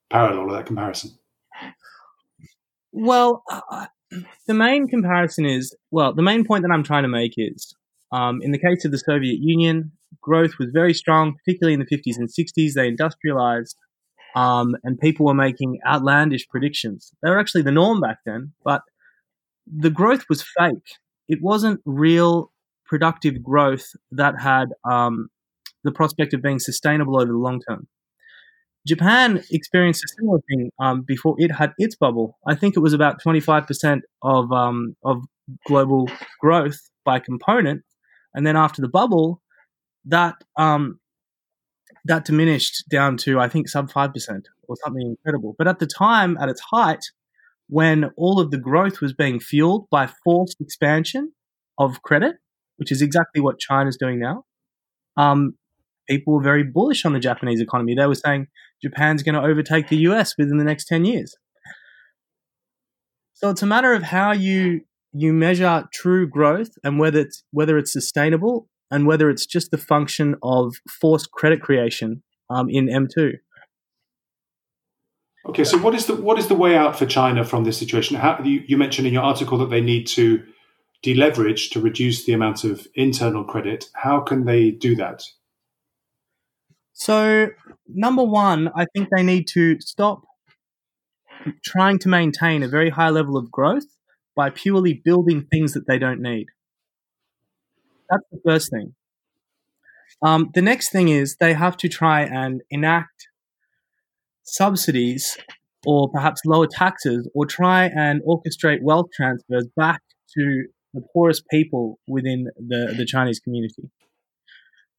parallel 0.10 0.50
or 0.50 0.54
that 0.54 0.66
comparison. 0.66 1.12
Well, 2.92 3.44
uh, 3.50 3.88
the 4.48 4.54
main 4.54 4.88
comparison 4.88 5.46
is 5.46 5.76
well, 5.92 6.14
the 6.14 6.22
main 6.22 6.46
point 6.46 6.64
that 6.64 6.72
I'm 6.72 6.84
trying 6.84 7.04
to 7.04 7.10
make 7.10 7.34
is 7.38 7.74
um, 8.12 8.42
in 8.42 8.52
the 8.52 8.60
case 8.60 8.86
of 8.86 8.92
the 8.92 9.00
Soviet 9.00 9.40
Union, 9.40 9.92
growth 10.22 10.60
was 10.60 10.70
very 10.72 10.94
strong, 10.94 11.36
particularly 11.36 11.74
in 11.74 11.80
the 11.80 11.86
50s 11.86 12.18
and 12.18 12.30
60s. 12.30 12.74
They 12.74 12.88
industrialized, 12.88 13.76
um, 14.36 14.76
and 14.84 15.00
people 15.00 15.26
were 15.26 15.34
making 15.34 15.80
outlandish 15.88 16.48
predictions. 16.48 17.12
They 17.24 17.30
were 17.30 17.40
actually 17.40 17.64
the 17.64 17.72
norm 17.72 18.00
back 18.00 18.20
then, 18.26 18.54
but 18.64 18.82
the 19.66 19.90
growth 19.90 20.26
was 20.30 20.44
fake. 20.58 20.98
It 21.28 21.42
wasn't 21.42 21.82
real 21.86 22.52
productive 22.86 23.42
growth 23.42 23.88
that 24.12 24.40
had 24.40 24.70
um, 24.86 25.30
the 25.84 25.92
prospect 25.92 26.34
of 26.34 26.42
being 26.42 26.60
sustainable 26.60 27.18
over 27.18 27.32
the 27.32 27.38
long 27.38 27.62
term. 27.68 27.88
Japan 28.86 29.42
experienced 29.50 30.04
a 30.04 30.08
similar 30.20 30.40
thing 30.50 30.70
um, 30.80 31.04
before 31.04 31.36
it 31.38 31.52
had 31.52 31.72
its 31.78 31.96
bubble. 31.96 32.38
I 32.46 32.56
think 32.56 32.76
it 32.76 32.82
was 32.82 32.92
about 32.92 33.24
25% 33.24 34.02
of, 34.22 34.52
um, 34.52 34.96
of 35.06 35.24
global 35.68 36.10
growth 36.42 36.80
by 37.06 37.20
component. 37.20 37.84
And 38.34 38.46
then 38.46 38.58
after 38.58 38.82
the 38.82 38.90
bubble, 38.90 39.42
that 40.06 40.36
um, 40.58 41.00
that 42.06 42.26
diminished 42.26 42.84
down 42.90 43.18
to 43.18 43.40
I 43.40 43.48
think 43.48 43.70
sub 43.70 43.92
five 43.92 44.14
percent 44.14 44.48
or 44.68 44.76
something 44.84 45.02
incredible. 45.02 45.56
But 45.58 45.68
at 45.68 45.80
the 45.80 45.88
time, 45.88 46.38
at 46.38 46.50
its 46.50 46.62
height, 46.62 47.04
when 47.68 48.06
all 48.18 48.40
of 48.40 48.52
the 48.52 48.58
growth 48.58 49.02
was 49.02 49.14
being 49.14 49.40
fueled 49.40 49.88
by 49.90 50.10
forced 50.24 50.60
expansion 50.60 51.34
of 51.78 52.02
credit, 52.02 52.36
which 52.78 52.92
is 52.92 53.02
exactly 53.02 53.42
what 53.42 53.60
China's 53.60 53.98
doing 53.98 54.20
now, 54.20 54.44
um, 55.18 55.56
people 56.08 56.34
were 56.34 56.44
very 56.44 56.64
bullish 56.64 57.06
on 57.06 57.14
the 57.14 57.20
Japanese 57.20 57.62
economy. 57.62 57.96
They 57.96 58.06
were 58.06 58.16
saying 58.16 58.48
Japan's 58.82 59.24
going 59.24 59.36
to 59.36 59.42
overtake 59.42 59.90
the 59.90 59.98
US 59.98 60.38
within 60.38 60.58
the 60.58 60.64
next 60.64 60.86
ten 60.86 61.06
years. 61.06 61.36
So 63.34 63.50
it's 63.50 63.62
a 63.62 63.68
matter 63.68 63.94
of 63.94 64.04
how 64.04 64.32
you 64.32 64.82
you 65.14 65.34
measure 65.34 65.88
true 65.94 66.28
growth 66.28 66.72
and 66.84 67.00
whether 67.00 67.20
it's 67.20 67.44
whether 67.52 67.78
it's 67.78 67.92
sustainable 67.92 68.68
and 68.90 69.06
whether 69.06 69.30
it's 69.30 69.46
just 69.46 69.72
the 69.72 69.78
function 69.78 70.36
of 70.44 70.76
forced 71.02 71.32
credit 71.32 71.62
creation 71.62 72.24
um, 72.50 72.70
in 72.70 72.88
M2. 72.88 73.34
Okay, 75.46 75.64
so 75.64 75.78
what 75.78 75.94
is 75.94 76.06
the 76.06 76.16
what 76.16 76.40
is 76.40 76.48
the 76.48 76.56
way 76.56 76.78
out 76.78 76.98
for 76.98 77.06
China 77.06 77.44
from 77.44 77.64
this 77.66 77.78
situation? 77.78 78.16
How, 78.16 78.40
you, 78.44 78.64
you 78.66 78.78
mentioned 78.78 79.08
in 79.08 79.14
your 79.14 79.24
article 79.24 79.58
that 79.58 79.70
they 79.70 79.82
need 79.82 80.08
to 80.08 80.42
deleverage 81.04 81.70
to 81.72 81.82
reduce 81.82 82.24
the 82.24 82.34
amount 82.34 82.64
of 82.64 82.88
internal 82.96 83.44
credit. 83.44 83.90
How 83.94 84.22
can 84.22 84.46
they 84.46 84.72
do 84.72 84.96
that? 84.96 85.24
So, 86.94 87.50
number 87.88 88.24
one, 88.24 88.70
I 88.76 88.86
think 88.94 89.10
they 89.10 89.24
need 89.24 89.48
to 89.50 89.80
stop 89.82 90.24
trying 91.64 92.00
to 92.00 92.08
maintain 92.08 92.64
a 92.64 92.68
very 92.68 92.92
high 92.92 93.10
level 93.10 93.36
of 93.36 93.52
growth 93.52 93.86
by 94.36 94.50
purely 94.50 95.02
building 95.04 95.46
things 95.52 95.74
that 95.74 95.88
they 95.88 95.98
don't 95.98 96.22
need. 96.22 96.48
That's 98.10 98.24
the 98.32 98.40
first 98.46 98.72
thing. 98.72 98.94
Um, 100.22 100.52
the 100.54 100.62
next 100.62 100.92
thing 100.92 101.10
is 101.10 101.36
they 101.36 101.54
have 101.54 101.76
to 101.78 101.90
try 101.90 102.22
and 102.22 102.62
enact 102.70 103.28
subsidies 104.44 105.38
or 105.86 106.10
perhaps 106.12 106.42
lower 106.46 106.68
taxes 106.68 107.30
or 107.34 107.46
try 107.46 107.86
and 107.86 108.22
orchestrate 108.24 108.82
wealth 108.82 109.08
transfers 109.14 109.68
back 109.76 110.02
to 110.36 110.66
the 110.94 111.02
poorest 111.14 111.44
people 111.50 112.00
within 112.08 112.48
the, 112.56 112.94
the 112.98 113.06
Chinese 113.06 113.40
community. 113.40 113.90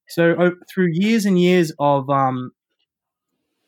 So 0.09 0.53
through 0.73 0.89
years 0.93 1.25
and 1.25 1.41
years 1.41 1.73
of 1.79 2.09
um, 2.11 2.53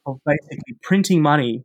of 0.05 0.19
basically 0.25 0.77
printing 0.83 1.23
money 1.23 1.65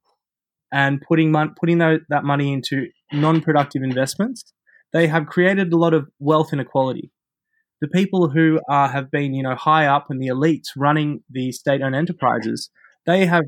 and 0.71 1.01
putting 1.01 1.31
mon- 1.31 1.55
putting 1.59 1.79
that 1.79 2.23
money 2.23 2.53
into 2.53 2.87
non-productive 3.11 3.83
investments, 3.83 4.53
they 4.93 5.07
have 5.07 5.25
created 5.27 5.71
a 5.73 5.77
lot 5.77 5.93
of 5.93 6.07
wealth 6.19 6.53
inequality 6.53 7.11
the 7.81 7.87
people 7.87 8.29
who 8.29 8.61
uh, 8.69 8.87
have 8.87 9.11
been, 9.11 9.33
you 9.33 9.43
know, 9.43 9.55
high 9.55 9.87
up 9.87 10.07
in 10.11 10.19
the 10.19 10.27
elites 10.27 10.67
running 10.77 11.23
the 11.29 11.51
state-owned 11.51 11.95
enterprises, 11.95 12.69
they 13.07 13.25
have 13.25 13.45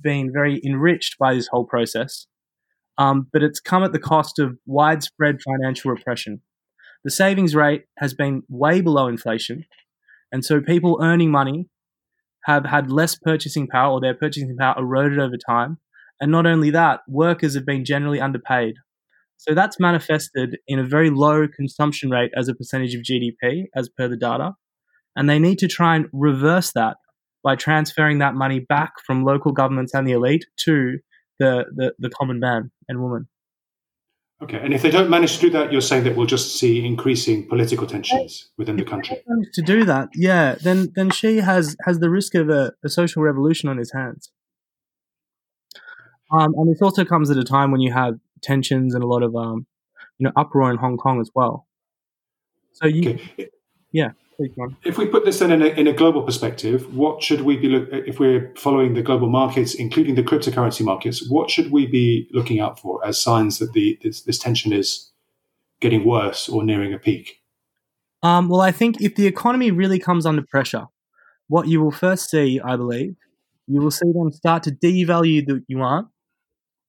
been 0.00 0.32
very 0.32 0.60
enriched 0.64 1.18
by 1.18 1.34
this 1.34 1.48
whole 1.48 1.66
process. 1.66 2.26
Um, 2.98 3.28
but 3.30 3.42
it's 3.42 3.60
come 3.60 3.84
at 3.84 3.92
the 3.92 3.98
cost 3.98 4.38
of 4.38 4.56
widespread 4.64 5.40
financial 5.42 5.90
repression. 5.90 6.40
The 7.04 7.10
savings 7.10 7.54
rate 7.54 7.84
has 7.98 8.14
been 8.14 8.42
way 8.48 8.80
below 8.80 9.06
inflation, 9.06 9.66
and 10.32 10.44
so 10.44 10.60
people 10.60 10.98
earning 11.02 11.30
money 11.30 11.68
have 12.44 12.64
had 12.64 12.90
less 12.90 13.16
purchasing 13.16 13.66
power, 13.66 13.92
or 13.92 14.00
their 14.00 14.14
purchasing 14.14 14.56
power 14.56 14.74
eroded 14.78 15.18
over 15.18 15.36
time. 15.36 15.78
And 16.20 16.30
not 16.30 16.46
only 16.46 16.70
that, 16.70 17.00
workers 17.08 17.54
have 17.54 17.66
been 17.66 17.84
generally 17.84 18.20
underpaid. 18.20 18.74
So 19.36 19.54
that's 19.54 19.78
manifested 19.78 20.58
in 20.66 20.78
a 20.78 20.84
very 20.84 21.10
low 21.10 21.46
consumption 21.46 22.10
rate 22.10 22.30
as 22.36 22.48
a 22.48 22.54
percentage 22.54 22.94
of 22.94 23.02
GDP, 23.02 23.64
as 23.74 23.88
per 23.88 24.08
the 24.08 24.16
data. 24.16 24.54
And 25.14 25.28
they 25.28 25.38
need 25.38 25.58
to 25.58 25.68
try 25.68 25.96
and 25.96 26.06
reverse 26.12 26.72
that 26.72 26.96
by 27.42 27.56
transferring 27.56 28.18
that 28.18 28.34
money 28.34 28.60
back 28.60 28.94
from 29.06 29.24
local 29.24 29.52
governments 29.52 29.94
and 29.94 30.06
the 30.06 30.12
elite 30.12 30.46
to 30.64 30.98
the, 31.38 31.64
the, 31.74 31.94
the 31.98 32.10
common 32.10 32.40
man 32.40 32.70
and 32.88 33.00
woman. 33.00 33.28
Okay, 34.42 34.60
and 34.62 34.74
if 34.74 34.82
they 34.82 34.90
don't 34.90 35.08
manage 35.08 35.36
to 35.36 35.40
do 35.40 35.50
that, 35.50 35.72
you're 35.72 35.80
saying 35.80 36.04
that 36.04 36.14
we'll 36.14 36.26
just 36.26 36.58
see 36.58 36.84
increasing 36.84 37.48
political 37.48 37.86
tensions 37.86 38.50
within 38.58 38.76
the 38.76 38.84
country. 38.84 39.22
to 39.54 39.62
do 39.62 39.84
that, 39.84 40.10
yeah, 40.14 40.56
then 40.62 40.92
then 40.94 41.10
Xi 41.10 41.38
has 41.38 41.74
has 41.86 42.00
the 42.00 42.10
risk 42.10 42.34
of 42.34 42.50
a, 42.50 42.74
a 42.84 42.90
social 42.90 43.22
revolution 43.22 43.70
on 43.70 43.78
his 43.78 43.92
hands. 43.92 44.30
Um, 46.30 46.52
and 46.54 46.70
this 46.70 46.82
also 46.82 47.04
comes 47.04 47.30
at 47.30 47.38
a 47.38 47.44
time 47.44 47.70
when 47.70 47.80
you 47.80 47.92
have 47.92 48.18
tensions 48.42 48.94
and 48.94 49.02
a 49.02 49.06
lot 49.06 49.22
of 49.22 49.34
um, 49.34 49.66
you 50.18 50.24
know 50.24 50.32
uproar 50.36 50.70
in 50.70 50.76
Hong 50.76 50.98
Kong 50.98 51.18
as 51.20 51.30
well. 51.34 51.66
So 52.72 52.86
you, 52.86 53.10
okay. 53.14 53.48
yeah. 53.90 54.10
If 54.84 54.98
we 54.98 55.06
put 55.06 55.24
this 55.24 55.38
then 55.38 55.50
in 55.50 55.62
a, 55.62 55.66
in 55.66 55.86
a 55.86 55.92
global 55.92 56.22
perspective, 56.22 56.94
what 56.94 57.22
should 57.22 57.42
we 57.42 57.56
be 57.56 57.68
look 57.68 57.88
if 57.90 58.18
we're 58.20 58.52
following 58.56 58.94
the 58.94 59.02
global 59.02 59.28
markets, 59.28 59.74
including 59.74 60.14
the 60.14 60.22
cryptocurrency 60.22 60.84
markets? 60.84 61.28
What 61.28 61.50
should 61.50 61.70
we 61.70 61.86
be 61.86 62.28
looking 62.32 62.60
out 62.60 62.78
for 62.78 63.04
as 63.06 63.20
signs 63.20 63.58
that 63.58 63.72
the 63.72 63.98
this, 64.02 64.22
this 64.22 64.38
tension 64.38 64.72
is 64.72 65.10
getting 65.80 66.04
worse 66.04 66.48
or 66.48 66.64
nearing 66.64 66.92
a 66.92 66.98
peak? 66.98 67.42
Um, 68.22 68.48
well, 68.48 68.60
I 68.60 68.72
think 68.72 69.00
if 69.00 69.14
the 69.14 69.26
economy 69.26 69.70
really 69.70 69.98
comes 69.98 70.26
under 70.26 70.42
pressure, 70.42 70.86
what 71.48 71.68
you 71.68 71.80
will 71.80 71.92
first 71.92 72.30
see, 72.30 72.60
I 72.60 72.76
believe, 72.76 73.14
you 73.66 73.80
will 73.80 73.90
see 73.90 74.10
them 74.12 74.32
start 74.32 74.62
to 74.64 74.70
devalue 74.70 75.46
the 75.46 75.62
yuan. 75.68 76.08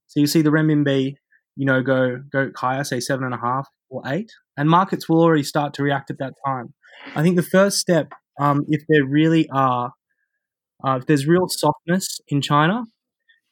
So 0.08 0.20
you 0.20 0.28
see 0.28 0.42
the 0.42 0.50
renminbi, 0.50 1.16
you 1.56 1.66
know, 1.66 1.82
go 1.82 2.22
go 2.32 2.52
higher, 2.56 2.84
say 2.84 3.00
seven 3.00 3.26
and 3.26 3.34
a 3.34 3.38
half 3.38 3.68
or 3.90 4.02
eight, 4.06 4.32
and 4.58 4.70
markets 4.70 5.08
will 5.08 5.22
already 5.22 5.44
start 5.44 5.74
to 5.76 5.84
react 5.84 6.10
at 6.12 6.20
that 6.20 6.34
time. 6.46 6.74
I 7.16 7.24
think 7.24 7.36
the 7.36 7.44
first 7.44 7.78
step, 7.78 8.14
um, 8.40 8.66
if 8.68 8.84
there 8.88 9.06
really 9.06 9.50
are, 9.50 9.94
uh, 10.86 10.98
if 11.00 11.06
there's 11.06 11.26
real 11.26 11.48
softness 11.48 12.20
in 12.28 12.42
China, 12.42 12.84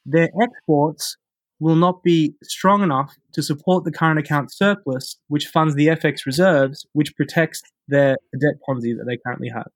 their 0.04 0.30
exports 0.40 1.16
will 1.58 1.76
not 1.76 2.02
be 2.02 2.34
strong 2.42 2.82
enough 2.82 3.14
to 3.32 3.42
support 3.42 3.84
the 3.84 3.92
current 3.92 4.18
account 4.18 4.52
surplus, 4.52 5.16
which 5.28 5.46
funds 5.46 5.74
the 5.74 5.86
FX 5.86 6.26
reserves, 6.26 6.86
which 6.92 7.16
protects 7.16 7.62
their 7.88 8.16
debt 8.38 8.60
Ponzi 8.68 8.96
that 8.96 9.04
they 9.06 9.16
currently 9.16 9.48
have. 9.48 9.68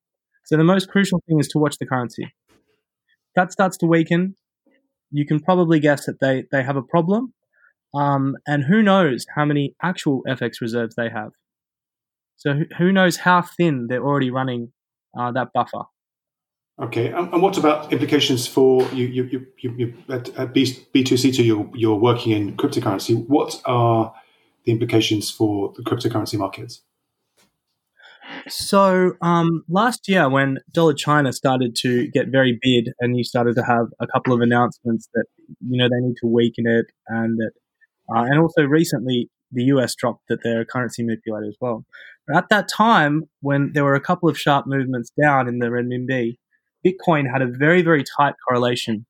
So 0.45 0.57
the 0.57 0.65
most 0.65 0.89
crucial 0.89 1.23
thing 1.27 1.39
is 1.41 1.49
to 1.49 1.59
watch 1.59 1.79
the 1.79 1.87
currency. 1.87 2.33
That 3.35 3.53
starts 3.53 3.77
to 3.79 3.87
weaken. 3.87 4.35
You 5.11 5.25
can 5.25 5.41
probably 5.41 5.81
guess 5.81 6.07
that 6.07 6.21
they, 6.21 6.45
they 6.53 6.63
have 6.63 6.77
a 6.77 6.83
problem. 6.83 7.33
Um, 7.95 8.37
and 8.47 8.65
who 8.65 8.83
knows 8.83 9.25
how 9.35 9.45
many 9.45 9.75
actual 9.83 10.23
FX 10.29 10.61
reserves 10.61 10.95
they 10.97 11.09
have. 11.09 11.33
So 12.41 12.61
who 12.79 12.91
knows 12.91 13.19
how 13.19 13.43
thin 13.43 13.87
they're 13.89 14.03
already 14.03 14.31
running 14.31 14.73
uh, 15.19 15.31
that 15.33 15.53
buffer. 15.53 15.83
Okay, 16.83 17.09
and 17.09 17.43
what 17.43 17.59
about 17.59 17.93
implications 17.93 18.47
for 18.47 18.83
you? 18.95 19.07
You, 19.07 19.25
you, 19.25 19.47
you, 19.59 19.75
you 19.77 19.95
at, 20.09 20.31
at 20.39 20.55
B2C2, 20.55 21.45
you're, 21.45 21.71
you're 21.75 21.99
working 21.99 22.33
in 22.33 22.57
cryptocurrency. 22.57 23.29
What 23.29 23.61
are 23.67 24.15
the 24.65 24.73
implications 24.73 25.31
for 25.31 25.75
the 25.77 25.83
cryptocurrency 25.83 26.39
markets? 26.39 26.81
So 28.49 29.13
um, 29.21 29.63
last 29.69 30.09
year, 30.09 30.31
when 30.31 30.61
Dollar 30.73 30.95
China 30.95 31.35
started 31.35 31.77
to 31.81 32.09
get 32.09 32.29
very 32.29 32.59
bid, 32.63 32.95
and 33.01 33.19
you 33.19 33.25
started 33.25 33.57
to 33.57 33.63
have 33.63 33.89
a 34.01 34.07
couple 34.07 34.33
of 34.33 34.41
announcements 34.41 35.11
that 35.13 35.27
you 35.61 35.77
know 35.77 35.91
they 35.91 36.01
need 36.01 36.17
to 36.23 36.27
weaken 36.27 36.67
it, 36.67 36.87
and 37.09 37.37
that, 37.37 37.51
uh, 38.09 38.23
and 38.23 38.41
also 38.41 38.63
recently 38.63 39.29
the 39.53 39.65
US 39.65 39.95
dropped 39.95 40.29
that 40.29 40.43
they're 40.43 40.61
a 40.61 40.67
currency 40.67 41.03
manipulator 41.03 41.49
as 41.49 41.57
well. 41.61 41.85
But 42.27 42.37
at 42.37 42.49
that 42.51 42.69
time, 42.69 43.29
when 43.41 43.73
there 43.75 43.85
were 43.85 43.95
a 43.95 44.01
couple 44.01 44.29
of 44.29 44.39
sharp 44.39 44.67
movements 44.67 45.11
down 45.21 45.49
in 45.49 45.59
the 45.59 45.67
renminbi, 45.67 46.39
Bitcoin 46.87 47.31
had 47.31 47.43
a 47.43 47.47
very 47.47 47.83
very 47.83 48.05
tight 48.05 48.35
correlation 48.47 49.07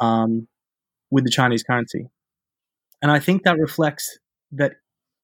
um, 0.00 0.48
with 1.10 1.24
the 1.24 1.30
Chinese 1.30 1.62
currency, 1.62 2.06
and 3.02 3.10
I 3.10 3.18
think 3.18 3.42
that 3.42 3.58
reflects 3.58 4.18
that 4.52 4.74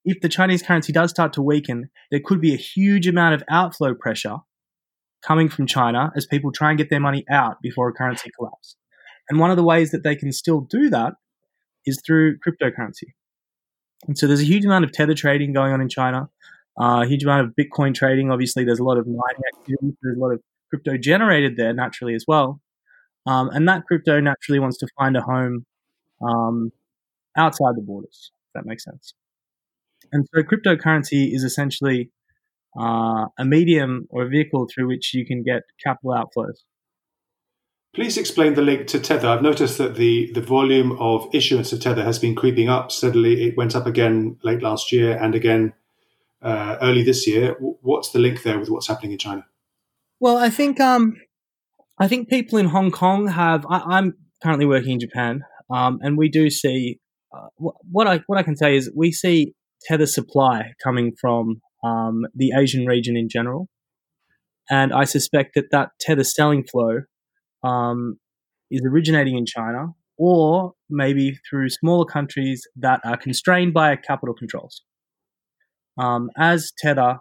if 0.04 0.20
the 0.20 0.28
Chinese 0.28 0.62
currency 0.62 0.92
does 0.92 1.10
start 1.10 1.32
to 1.34 1.42
weaken, 1.42 1.90
there 2.10 2.20
could 2.24 2.40
be 2.40 2.54
a 2.54 2.58
huge 2.58 3.06
amount 3.06 3.34
of 3.34 3.42
outflow 3.50 3.94
pressure 3.94 4.36
coming 5.22 5.48
from 5.48 5.66
China 5.66 6.12
as 6.16 6.26
people 6.26 6.52
try 6.52 6.70
and 6.70 6.78
get 6.78 6.90
their 6.90 7.00
money 7.00 7.24
out 7.28 7.60
before 7.60 7.88
a 7.88 7.92
currency 7.92 8.30
collapse. 8.38 8.76
And 9.28 9.40
one 9.40 9.50
of 9.50 9.56
the 9.56 9.64
ways 9.64 9.90
that 9.90 10.04
they 10.04 10.14
can 10.14 10.30
still 10.30 10.60
do 10.60 10.88
that 10.90 11.14
is 11.84 12.00
through 12.06 12.38
cryptocurrency. 12.38 13.14
And 14.06 14.16
so 14.18 14.26
there's 14.26 14.40
a 14.40 14.44
huge 14.44 14.64
amount 14.64 14.84
of 14.84 14.92
tether 14.92 15.14
trading 15.14 15.52
going 15.52 15.72
on 15.72 15.80
in 15.80 15.88
China, 15.88 16.28
uh, 16.80 17.02
a 17.04 17.06
huge 17.06 17.24
amount 17.24 17.46
of 17.46 17.54
Bitcoin 17.58 17.94
trading. 17.94 18.30
Obviously, 18.30 18.64
there's 18.64 18.78
a 18.78 18.84
lot 18.84 18.98
of 18.98 19.06
mining 19.06 19.42
activity. 19.54 19.96
There's 20.02 20.16
a 20.16 20.20
lot 20.20 20.32
of 20.32 20.40
crypto 20.70 20.96
generated 20.96 21.56
there 21.56 21.72
naturally 21.72 22.14
as 22.14 22.24
well. 22.26 22.60
Um, 23.26 23.50
and 23.50 23.68
that 23.68 23.84
crypto 23.86 24.20
naturally 24.20 24.60
wants 24.60 24.78
to 24.78 24.88
find 24.96 25.16
a 25.16 25.22
home 25.22 25.66
um, 26.22 26.70
outside 27.36 27.76
the 27.76 27.82
borders, 27.82 28.30
if 28.48 28.52
that 28.54 28.66
makes 28.66 28.84
sense. 28.84 29.14
And 30.12 30.26
so 30.32 30.42
cryptocurrency 30.42 31.34
is 31.34 31.42
essentially 31.42 32.10
uh, 32.78 33.26
a 33.38 33.44
medium 33.44 34.06
or 34.10 34.24
a 34.24 34.28
vehicle 34.28 34.68
through 34.72 34.88
which 34.88 35.14
you 35.14 35.26
can 35.26 35.42
get 35.42 35.62
capital 35.82 36.12
outflows. 36.12 36.58
Please 37.96 38.18
explain 38.18 38.52
the 38.52 38.60
link 38.60 38.88
to 38.88 39.00
Tether. 39.00 39.26
I've 39.26 39.40
noticed 39.40 39.78
that 39.78 39.94
the, 39.94 40.30
the 40.32 40.42
volume 40.42 40.92
of 41.00 41.30
issuance 41.32 41.72
of 41.72 41.80
Tether 41.80 42.04
has 42.04 42.18
been 42.18 42.34
creeping 42.34 42.68
up 42.68 42.92
steadily. 42.92 43.48
It 43.48 43.56
went 43.56 43.74
up 43.74 43.86
again 43.86 44.36
late 44.42 44.60
last 44.60 44.92
year 44.92 45.16
and 45.16 45.34
again 45.34 45.72
uh, 46.42 46.76
early 46.82 47.02
this 47.02 47.26
year. 47.26 47.56
What's 47.58 48.10
the 48.10 48.18
link 48.18 48.42
there 48.42 48.58
with 48.58 48.68
what's 48.68 48.86
happening 48.86 49.12
in 49.12 49.18
China? 49.18 49.46
Well, 50.20 50.36
I 50.36 50.50
think 50.50 50.78
um, 50.78 51.14
I 51.98 52.06
think 52.06 52.28
people 52.28 52.58
in 52.58 52.66
Hong 52.66 52.90
Kong 52.90 53.28
have. 53.28 53.64
I, 53.66 53.96
am 53.96 54.12
currently 54.42 54.66
working 54.66 54.92
in 54.92 55.00
Japan, 55.00 55.40
um, 55.74 55.98
and 56.02 56.18
we 56.18 56.28
do 56.28 56.50
see 56.50 57.00
uh, 57.34 57.46
what 57.58 58.06
I 58.06 58.20
what 58.26 58.38
I 58.38 58.42
can 58.42 58.58
say 58.58 58.76
is 58.76 58.92
we 58.94 59.10
see 59.10 59.54
tether 59.88 60.04
supply 60.04 60.74
coming 60.84 61.14
from 61.18 61.62
um, 61.82 62.26
the 62.34 62.52
Asian 62.54 62.84
region 62.84 63.16
in 63.16 63.30
general. 63.30 63.70
And 64.68 64.92
I 64.92 65.04
suspect 65.04 65.54
that 65.54 65.70
that 65.70 65.92
tether 65.98 66.24
selling 66.24 66.62
flow 66.62 67.04
um, 67.62 68.18
is 68.70 68.82
originating 68.84 69.36
in 69.36 69.46
China 69.46 69.88
or 70.18 70.72
maybe 70.88 71.38
through 71.48 71.68
smaller 71.68 72.06
countries 72.06 72.62
that 72.76 73.00
are 73.04 73.16
constrained 73.16 73.74
by 73.74 73.96
capital 73.96 74.34
controls. 74.34 74.82
Um, 75.98 76.30
as 76.36 76.72
Tether 76.78 77.18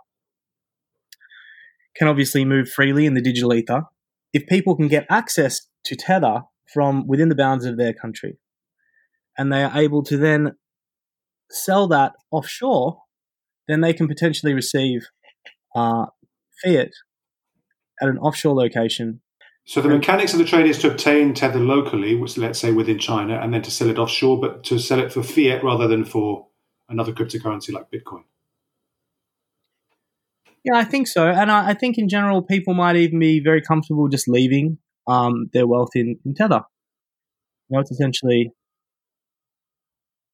can 1.96 2.08
obviously 2.08 2.46
move 2.46 2.70
freely 2.70 3.06
in 3.06 3.14
the 3.14 3.22
digital 3.22 3.54
ether, 3.54 3.84
if 4.34 4.46
people 4.48 4.76
can 4.76 4.88
get 4.88 5.06
access 5.10 5.68
to 5.86 5.96
Tether 5.96 6.42
from 6.74 7.08
within 7.08 7.30
the 7.30 7.36
bounds 7.36 7.66
of 7.66 7.78
their 7.78 7.94
country, 7.94 8.38
and 9.38 9.52
they 9.52 9.64
are 9.64 9.78
able 9.78 10.04
to 10.04 10.18
then 10.18 10.54
sell 11.50 11.88
that 11.88 12.14
offshore, 12.32 13.02
then 13.68 13.82
they 13.82 13.94
can 13.94 14.08
potentially 14.08 14.54
receive 14.54 15.08
uh, 15.76 16.06
fiat 16.64 16.92
at 18.02 18.10
an 18.10 18.18
offshore 18.18 18.56
location. 18.56 19.22
So 19.68 19.82
the 19.82 19.90
mechanics 19.90 20.32
of 20.32 20.40
the 20.40 20.46
trade 20.46 20.68
is 20.68 20.78
to 20.80 20.92
obtain 20.92 21.34
tether 21.34 21.60
locally, 21.60 22.16
which 22.16 22.38
let's 22.38 22.60
say 22.60 22.72
within 22.72 23.00
China, 23.00 23.40
and 23.40 23.52
then 23.52 23.64
to 23.64 23.72
sell 23.72 23.90
it 23.90 23.98
offshore, 23.98 24.40
but 24.40 24.64
to 24.66 24.78
sell 24.78 25.00
it 25.00 25.12
for 25.12 25.24
fiat 25.24 25.64
rather 25.64 25.88
than 25.88 26.06
for 26.06 26.48
another 26.88 27.12
cryptocurrency 27.12 27.74
like 27.74 27.90
Bitcoin. 27.92 28.24
Yeah, 30.64 30.78
I 30.78 30.84
think 30.84 31.08
so, 31.08 31.28
and 31.28 31.52
I, 31.52 31.70
I 31.70 31.74
think 31.74 31.98
in 31.98 32.08
general 32.10 32.44
people 32.44 32.76
might 32.76 32.96
even 32.96 33.20
be 33.20 33.40
very 33.40 33.62
comfortable 33.62 34.08
just 34.08 34.28
leaving 34.28 34.78
um, 35.08 35.50
their 35.52 35.66
wealth 35.66 35.96
in, 35.96 36.20
in 36.26 36.36
tether. 36.36 36.62
You 37.70 37.76
know, 37.76 37.80
it's 37.80 37.92
essentially 37.92 38.52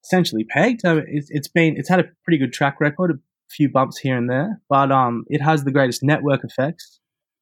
essentially 0.04 0.44
pegged. 0.44 0.86
Uh, 0.86 1.02
it's, 1.08 1.28
it's 1.30 1.48
been 1.48 1.76
it's 1.78 1.90
had 1.90 2.02
a 2.02 2.06
pretty 2.26 2.38
good 2.38 2.52
track 2.52 2.82
record, 2.82 3.12
a 3.12 3.20
few 3.50 3.70
bumps 3.70 3.98
here 3.98 4.18
and 4.18 4.30
there, 4.30 4.62
but 4.70 4.92
um, 4.92 5.24
it 5.28 5.42
has 5.42 5.64
the 5.64 5.72
greatest 5.72 6.04
network 6.04 6.44
effects. 6.44 7.01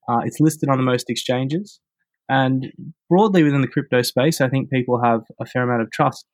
Uh, 0.10 0.22
it's 0.26 0.39
listed 0.39 0.69
on 0.69 0.78
the 0.78 0.84
most 0.84 1.10
exchanges, 1.10 1.80
and 2.28 2.72
broadly 3.10 3.43
within 3.43 3.62
the 3.62 3.67
crypto 3.67 4.02
space, 4.02 4.41
I 4.41 4.50
think 4.50 4.69
people 4.69 5.02
have 5.04 5.22
a 5.39 5.45
fair 5.45 5.63
amount 5.63 5.82
of 5.84 5.91
trust 5.91 6.26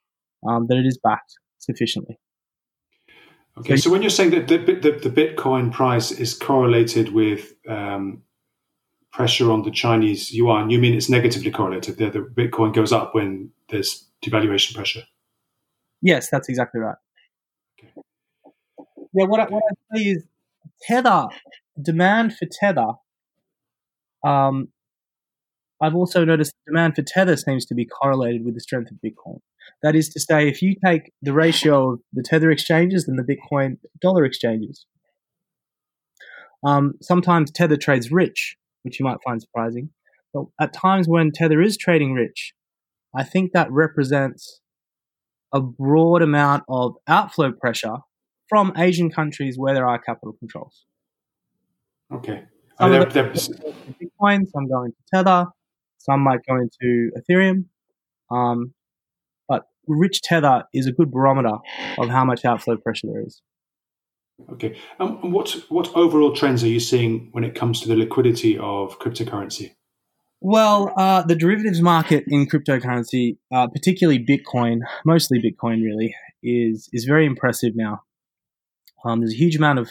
um, 0.47 0.67
that 0.69 0.77
it 0.77 0.85
is 0.85 0.99
backed 1.03 1.33
sufficiently. 1.59 2.17
Okay, 3.57 3.77
so, 3.77 3.83
so 3.83 3.91
when 3.91 4.01
you're 4.01 4.09
saying 4.09 4.31
that 4.31 4.47
the, 4.47 4.57
the, 4.57 4.91
the, 4.91 5.09
Bitcoin 5.09 5.71
price 5.71 6.11
is 6.11 6.33
correlated 6.33 7.13
with 7.13 7.53
um, 7.69 8.21
pressure 9.13 9.49
on 9.49 9.63
the 9.63 9.71
Chinese 9.71 10.33
yuan, 10.33 10.69
you 10.69 10.77
mean 10.77 10.93
it's 10.93 11.09
negatively 11.09 11.51
correlated? 11.51 11.97
The, 11.97 12.09
the 12.09 12.19
Bitcoin 12.19 12.73
goes 12.73 12.91
up 12.91 13.15
when 13.15 13.51
there's 13.69 14.05
devaluation 14.23 14.75
pressure. 14.75 15.03
Yes, 16.01 16.29
that's 16.29 16.49
exactly 16.49 16.81
right. 16.81 16.97
Yeah, 19.13 19.25
what 19.25 19.39
I, 19.39 19.45
what 19.45 19.63
I 19.63 19.97
say 19.97 20.03
is 20.03 20.25
Tether, 20.81 21.27
demand 21.81 22.35
for 22.35 22.47
Tether. 22.51 22.87
Um, 24.25 24.69
I've 25.81 25.95
also 25.95 26.25
noticed 26.25 26.53
the 26.65 26.71
demand 26.71 26.95
for 26.95 27.03
Tether 27.03 27.37
seems 27.37 27.65
to 27.65 27.75
be 27.75 27.85
correlated 27.85 28.45
with 28.45 28.55
the 28.55 28.61
strength 28.61 28.91
of 28.91 28.97
Bitcoin. 29.05 29.39
That 29.83 29.95
is 29.95 30.09
to 30.09 30.19
say, 30.19 30.47
if 30.47 30.61
you 30.61 30.75
take 30.83 31.11
the 31.21 31.33
ratio 31.33 31.93
of 31.93 31.99
the 32.13 32.23
Tether 32.23 32.49
exchanges 32.49 33.07
and 33.07 33.19
the 33.19 33.23
Bitcoin 33.23 33.77
dollar 34.01 34.25
exchanges, 34.25 34.85
um, 36.65 36.93
sometimes 37.01 37.51
Tether 37.51 37.77
trades 37.77 38.11
rich, 38.11 38.55
which 38.83 38.99
you 38.99 39.05
might 39.05 39.17
find 39.23 39.41
surprising. 39.41 39.89
But 40.33 40.45
at 40.59 40.73
times 40.73 41.07
when 41.07 41.31
Tether 41.31 41.61
is 41.61 41.77
trading 41.77 42.13
rich, 42.13 42.53
I 43.15 43.23
think 43.23 43.51
that 43.51 43.71
represents 43.71 44.61
a 45.53 45.61
broad 45.61 46.21
amount 46.21 46.63
of 46.67 46.95
outflow 47.07 47.51
pressure 47.51 47.97
from 48.49 48.73
Asian 48.77 49.09
countries 49.09 49.57
where 49.57 49.73
there 49.73 49.87
are 49.87 49.99
capital 49.99 50.35
controls. 50.39 50.85
Okay. 52.13 52.45
Some 52.77 52.91
I 52.91 52.99
mean, 52.99 53.09
they're, 53.09 53.23
they're... 53.23 53.33
Bitcoin, 53.33 54.47
some 54.47 54.67
going 54.67 54.91
to 54.91 54.97
Tether, 55.13 55.45
some 55.97 56.21
might 56.21 56.39
go 56.47 56.57
into 56.57 57.11
Ethereum. 57.17 57.65
Um, 58.29 58.73
but 59.47 59.63
rich 59.87 60.21
Tether 60.21 60.63
is 60.73 60.87
a 60.87 60.91
good 60.91 61.11
barometer 61.11 61.57
of 61.97 62.09
how 62.09 62.25
much 62.25 62.43
outflow 62.45 62.77
pressure 62.77 63.07
there 63.07 63.23
is. 63.25 63.41
Okay. 64.51 64.77
Um, 64.99 65.19
and 65.23 65.31
what 65.31 65.55
what 65.69 65.95
overall 65.95 66.33
trends 66.33 66.63
are 66.63 66.67
you 66.67 66.79
seeing 66.81 67.29
when 67.31 67.45
it 67.45 67.55
comes 67.55 67.79
to 67.81 67.87
the 67.87 67.95
liquidity 67.95 68.57
of 68.57 68.99
cryptocurrency? 68.99 69.71
Well, 70.41 70.93
uh, 70.97 71.21
the 71.23 71.35
derivatives 71.35 71.81
market 71.81 72.25
in 72.27 72.45
cryptocurrency, 72.45 73.37
uh, 73.53 73.67
particularly 73.67 74.19
Bitcoin, 74.19 74.79
mostly 75.05 75.39
Bitcoin, 75.41 75.81
really, 75.83 76.13
is 76.43 76.89
is 76.91 77.05
very 77.05 77.25
impressive 77.25 77.73
now. 77.75 78.03
Um, 79.05 79.21
there's 79.21 79.33
a 79.33 79.37
huge 79.37 79.55
amount 79.55 79.79
of 79.79 79.89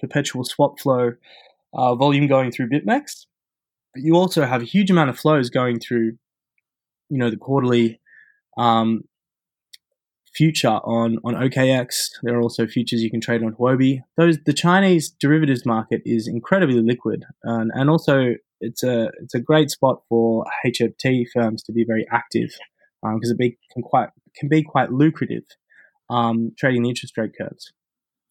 perpetual 0.00 0.44
swap 0.44 0.80
flow 0.80 1.12
uh, 1.74 1.94
volume 1.94 2.26
going 2.26 2.50
through 2.50 2.68
BitMEX, 2.70 3.26
but 3.94 4.02
you 4.02 4.14
also 4.14 4.44
have 4.44 4.62
a 4.62 4.66
huge 4.66 4.90
amount 4.90 5.10
of 5.10 5.18
flows 5.18 5.50
going 5.50 5.80
through, 5.80 6.12
you 7.08 7.18
know, 7.18 7.30
the 7.30 7.36
quarterly 7.36 8.00
um, 8.58 9.02
future 10.34 10.68
on 10.68 11.18
on 11.24 11.34
OKX. 11.34 12.10
There 12.22 12.36
are 12.36 12.42
also 12.42 12.66
futures 12.66 13.02
you 13.02 13.10
can 13.10 13.20
trade 13.20 13.42
on 13.42 13.54
Huobi. 13.54 14.00
Those 14.16 14.38
the 14.44 14.52
Chinese 14.52 15.10
derivatives 15.10 15.64
market 15.64 16.02
is 16.04 16.28
incredibly 16.28 16.80
liquid, 16.80 17.24
and, 17.42 17.70
and 17.74 17.90
also 17.90 18.34
it's 18.60 18.82
a 18.82 19.10
it's 19.22 19.34
a 19.34 19.40
great 19.40 19.70
spot 19.70 20.02
for 20.08 20.44
HFT 20.64 21.26
firms 21.32 21.62
to 21.64 21.72
be 21.72 21.84
very 21.84 22.06
active 22.12 22.50
because 23.02 23.30
um, 23.30 23.34
it 23.34 23.38
be, 23.38 23.58
can 23.72 23.82
quite 23.82 24.08
can 24.36 24.48
be 24.48 24.62
quite 24.62 24.92
lucrative 24.92 25.44
um, 26.10 26.52
trading 26.58 26.82
the 26.82 26.90
interest 26.90 27.16
rate 27.16 27.32
curves. 27.38 27.72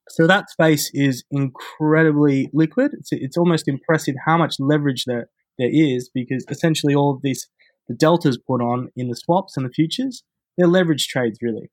So 0.09 0.27
that 0.27 0.49
space 0.49 0.91
is 0.93 1.23
incredibly 1.31 2.49
liquid. 2.53 2.91
It's, 2.93 3.09
it's 3.11 3.37
almost 3.37 3.67
impressive 3.67 4.15
how 4.25 4.37
much 4.37 4.55
leverage 4.59 5.05
there 5.05 5.29
there 5.57 5.69
is 5.71 6.09
because 6.13 6.45
essentially 6.49 6.93
all 6.93 7.13
of 7.13 7.21
these 7.21 7.47
the 7.87 7.95
deltas 7.95 8.37
put 8.37 8.61
on 8.61 8.89
in 8.95 9.07
the 9.07 9.15
swaps 9.15 9.55
and 9.55 9.65
the 9.65 9.71
futures 9.71 10.23
they're 10.57 10.67
leverage 10.67 11.07
trades 11.07 11.39
really 11.41 11.71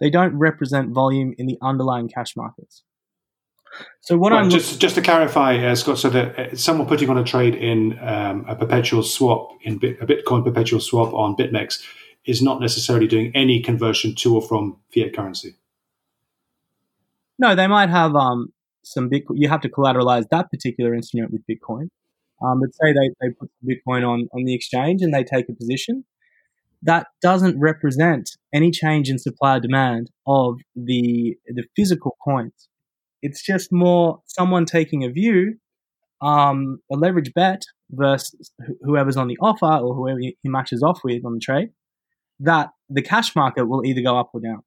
they 0.00 0.10
don't 0.10 0.36
represent 0.36 0.92
volume 0.92 1.34
in 1.38 1.46
the 1.46 1.58
underlying 1.62 2.08
cash 2.08 2.34
markets. 2.36 2.82
So 4.00 4.18
what 4.18 4.32
I'm 4.32 4.50
just 4.50 4.80
just 4.80 4.96
to 4.96 5.02
clarify, 5.02 5.56
uh, 5.58 5.76
Scott, 5.76 5.98
so 5.98 6.10
that 6.10 6.38
uh, 6.38 6.56
someone 6.56 6.88
putting 6.88 7.08
on 7.08 7.18
a 7.18 7.22
trade 7.22 7.54
in 7.54 7.96
um, 8.00 8.44
a 8.48 8.56
perpetual 8.56 9.04
swap 9.04 9.50
in 9.62 9.78
Bit, 9.78 10.00
a 10.00 10.06
Bitcoin 10.06 10.42
perpetual 10.42 10.80
swap 10.80 11.12
on 11.14 11.36
BitMEX 11.36 11.80
is 12.24 12.42
not 12.42 12.60
necessarily 12.60 13.06
doing 13.06 13.30
any 13.34 13.60
conversion 13.60 14.14
to 14.16 14.34
or 14.34 14.42
from 14.42 14.78
fiat 14.92 15.14
currency. 15.14 15.54
No, 17.40 17.54
they 17.54 17.66
might 17.66 17.88
have 17.88 18.14
um, 18.14 18.52
some 18.84 19.08
Bitcoin. 19.08 19.36
You 19.36 19.48
have 19.48 19.62
to 19.62 19.70
collateralize 19.70 20.26
that 20.30 20.50
particular 20.50 20.94
instrument 20.94 21.32
with 21.32 21.42
Bitcoin. 21.50 21.88
Um, 22.44 22.60
but 22.60 22.70
say 22.74 22.92
they, 22.92 23.08
they 23.20 23.34
put 23.34 23.50
Bitcoin 23.66 24.06
on, 24.06 24.28
on 24.34 24.44
the 24.44 24.54
exchange 24.54 25.00
and 25.02 25.12
they 25.12 25.24
take 25.24 25.48
a 25.48 25.54
position 25.54 26.04
that 26.82 27.06
doesn't 27.22 27.58
represent 27.58 28.30
any 28.54 28.70
change 28.70 29.08
in 29.10 29.18
supply 29.18 29.56
or 29.56 29.60
demand 29.60 30.10
of 30.26 30.56
the 30.76 31.34
the 31.46 31.64
physical 31.76 32.16
coins. 32.22 32.68
It's 33.22 33.42
just 33.44 33.68
more 33.72 34.20
someone 34.26 34.64
taking 34.64 35.04
a 35.04 35.10
view, 35.10 35.56
um, 36.22 36.78
a 36.90 36.96
leverage 36.96 37.32
bet 37.34 37.62
versus 37.90 38.52
whoever's 38.82 39.16
on 39.16 39.28
the 39.28 39.38
offer 39.42 39.82
or 39.82 39.94
whoever 39.94 40.20
he 40.20 40.36
matches 40.44 40.82
off 40.82 41.00
with 41.04 41.24
on 41.24 41.34
the 41.34 41.40
trade, 41.40 41.70
that 42.38 42.70
the 42.88 43.02
cash 43.02 43.34
market 43.34 43.66
will 43.66 43.84
either 43.84 44.02
go 44.02 44.18
up 44.18 44.30
or 44.34 44.40
down. 44.40 44.62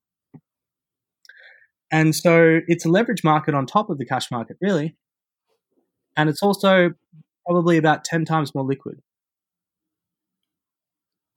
And 1.93 2.15
so 2.15 2.59
it's 2.67 2.85
a 2.85 2.89
leverage 2.89 3.23
market 3.23 3.53
on 3.53 3.67
top 3.67 3.91
of 3.91 3.99
the 3.99 4.05
cash 4.05 4.31
market, 4.31 4.57
really. 4.59 4.97
And 6.17 6.27
it's 6.27 6.41
also 6.41 6.89
probably 7.45 7.77
about 7.77 8.03
10 8.03 8.25
times 8.25 8.55
more 8.55 8.65
liquid. 8.65 8.99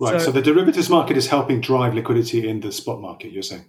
Right. 0.00 0.18
So, 0.18 0.26
so, 0.26 0.32
the 0.32 0.40
derivatives 0.40 0.88
market 0.88 1.18
is 1.18 1.26
helping 1.26 1.60
drive 1.60 1.94
liquidity 1.94 2.48
in 2.48 2.60
the 2.60 2.72
spot 2.72 3.02
market, 3.02 3.32
you're 3.32 3.42
saying? 3.42 3.66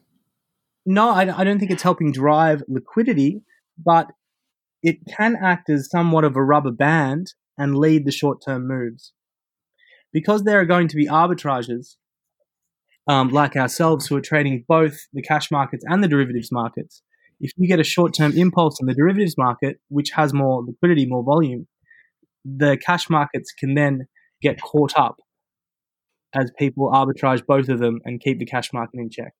No, 0.86 1.10
I, 1.10 1.40
I 1.40 1.44
don't 1.44 1.60
think 1.60 1.72
it's 1.72 1.84
helping 1.84 2.14
drive 2.14 2.64
liquidity, 2.70 3.42
but 3.78 4.08
it 4.82 5.00
can 5.18 5.36
act 5.42 5.70
as 5.70 5.90
somewhat 5.90 6.24
of 6.24 6.38
a 6.38 6.44
rubber 6.44 6.72
band 6.72 7.34
and 7.58 7.78
lead 7.78 8.06
the 8.06 8.12
short 8.12 8.42
term 8.46 8.66
moves. 8.66 9.12
Because 10.14 10.44
there 10.44 10.60
are 10.62 10.66
going 10.66 10.88
to 10.88 10.96
be 10.96 11.08
arbitrageurs 11.08 11.96
um, 13.08 13.30
like 13.30 13.56
ourselves 13.56 14.08
who 14.08 14.16
are 14.16 14.22
trading 14.22 14.66
both 14.68 15.08
the 15.14 15.22
cash 15.22 15.50
markets 15.52 15.84
and 15.88 16.04
the 16.04 16.08
derivatives 16.08 16.52
markets, 16.52 17.02
if 17.40 17.52
you 17.58 17.68
get 17.68 17.80
a 17.80 17.84
short 17.84 18.14
term 18.14 18.34
impulse 18.38 18.80
in 18.80 18.88
the 18.88 18.94
derivatives 18.94 19.38
market, 19.38 19.78
which 19.90 20.12
has 20.12 20.34
more 20.34 20.64
liquidity, 20.66 21.06
more 21.06 21.24
volume, 21.24 21.68
the 22.44 22.78
cash 22.78 23.10
markets 23.10 23.52
can 23.58 23.76
then 23.76 24.08
get 24.42 24.62
caught 24.62 24.98
up 24.98 25.18
as 26.34 26.52
people 26.58 26.92
arbitrage 26.92 27.46
both 27.46 27.70
of 27.70 27.80
them 27.80 28.00
and 28.06 28.22
keep 28.22 28.40
the 28.40 28.46
cash 28.46 28.72
market 28.74 29.00
in 29.00 29.10
check. 29.10 29.34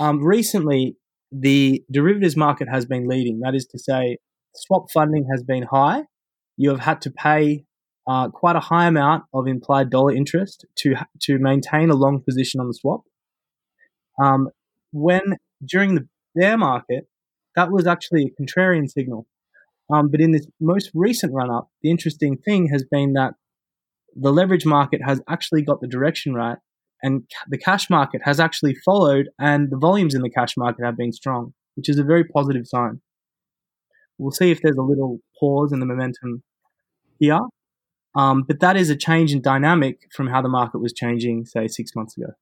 Um, 0.00 0.22
recently, 0.22 0.96
the 1.32 1.82
derivatives 1.90 2.36
market 2.36 2.68
has 2.70 2.86
been 2.86 3.08
leading. 3.08 3.40
That 3.40 3.54
is 3.54 3.66
to 3.66 3.78
say, 3.78 4.18
swap 4.54 4.90
funding 4.92 5.26
has 5.30 5.42
been 5.42 5.64
high. 5.64 6.02
You 6.56 6.70
have 6.70 6.80
had 6.80 7.00
to 7.02 7.10
pay 7.10 7.64
uh, 8.06 8.28
quite 8.28 8.56
a 8.56 8.60
high 8.60 8.86
amount 8.86 9.24
of 9.32 9.46
implied 9.46 9.90
dollar 9.90 10.12
interest 10.14 10.64
to 10.76 10.94
to 11.22 11.38
maintain 11.38 11.90
a 11.90 11.94
long 11.94 12.20
position 12.20 12.60
on 12.60 12.68
the 12.68 12.74
swap. 12.74 13.02
Um, 14.22 14.48
when 14.92 15.36
during 15.64 15.94
the 15.94 16.08
bear 16.34 16.56
market, 16.56 17.08
that 17.56 17.70
was 17.70 17.86
actually 17.86 18.24
a 18.24 18.42
contrarian 18.42 18.90
signal. 18.90 19.26
Um, 19.92 20.08
but 20.10 20.20
in 20.20 20.32
this 20.32 20.46
most 20.60 20.90
recent 20.94 21.32
run 21.32 21.50
up, 21.50 21.68
the 21.82 21.90
interesting 21.90 22.38
thing 22.38 22.68
has 22.68 22.84
been 22.90 23.12
that 23.14 23.34
the 24.14 24.32
leverage 24.32 24.64
market 24.64 25.00
has 25.04 25.20
actually 25.28 25.62
got 25.62 25.80
the 25.80 25.88
direction 25.88 26.34
right 26.34 26.58
and 27.02 27.24
the 27.48 27.58
cash 27.58 27.90
market 27.90 28.22
has 28.24 28.40
actually 28.40 28.74
followed 28.74 29.28
and 29.38 29.70
the 29.70 29.76
volumes 29.76 30.14
in 30.14 30.22
the 30.22 30.30
cash 30.30 30.56
market 30.56 30.84
have 30.84 30.96
been 30.96 31.12
strong, 31.12 31.52
which 31.74 31.88
is 31.88 31.98
a 31.98 32.04
very 32.04 32.24
positive 32.24 32.66
sign. 32.66 33.00
We'll 34.16 34.30
see 34.30 34.50
if 34.50 34.62
there's 34.62 34.76
a 34.76 34.82
little 34.82 35.18
pause 35.38 35.72
in 35.72 35.80
the 35.80 35.86
momentum 35.86 36.42
here. 37.18 37.40
Um, 38.16 38.44
but 38.46 38.60
that 38.60 38.76
is 38.76 38.90
a 38.90 38.96
change 38.96 39.32
in 39.32 39.42
dynamic 39.42 40.08
from 40.12 40.28
how 40.28 40.40
the 40.40 40.48
market 40.48 40.78
was 40.78 40.92
changing, 40.92 41.46
say, 41.46 41.66
six 41.66 41.94
months 41.96 42.16
ago. 42.16 42.32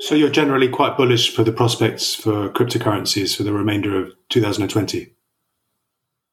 So 0.00 0.14
you're 0.14 0.30
generally 0.30 0.68
quite 0.68 0.96
bullish 0.96 1.34
for 1.34 1.44
the 1.44 1.52
prospects 1.52 2.14
for 2.14 2.48
cryptocurrencies 2.50 3.36
for 3.36 3.42
the 3.42 3.52
remainder 3.52 4.00
of 4.00 4.12
2020? 4.30 5.14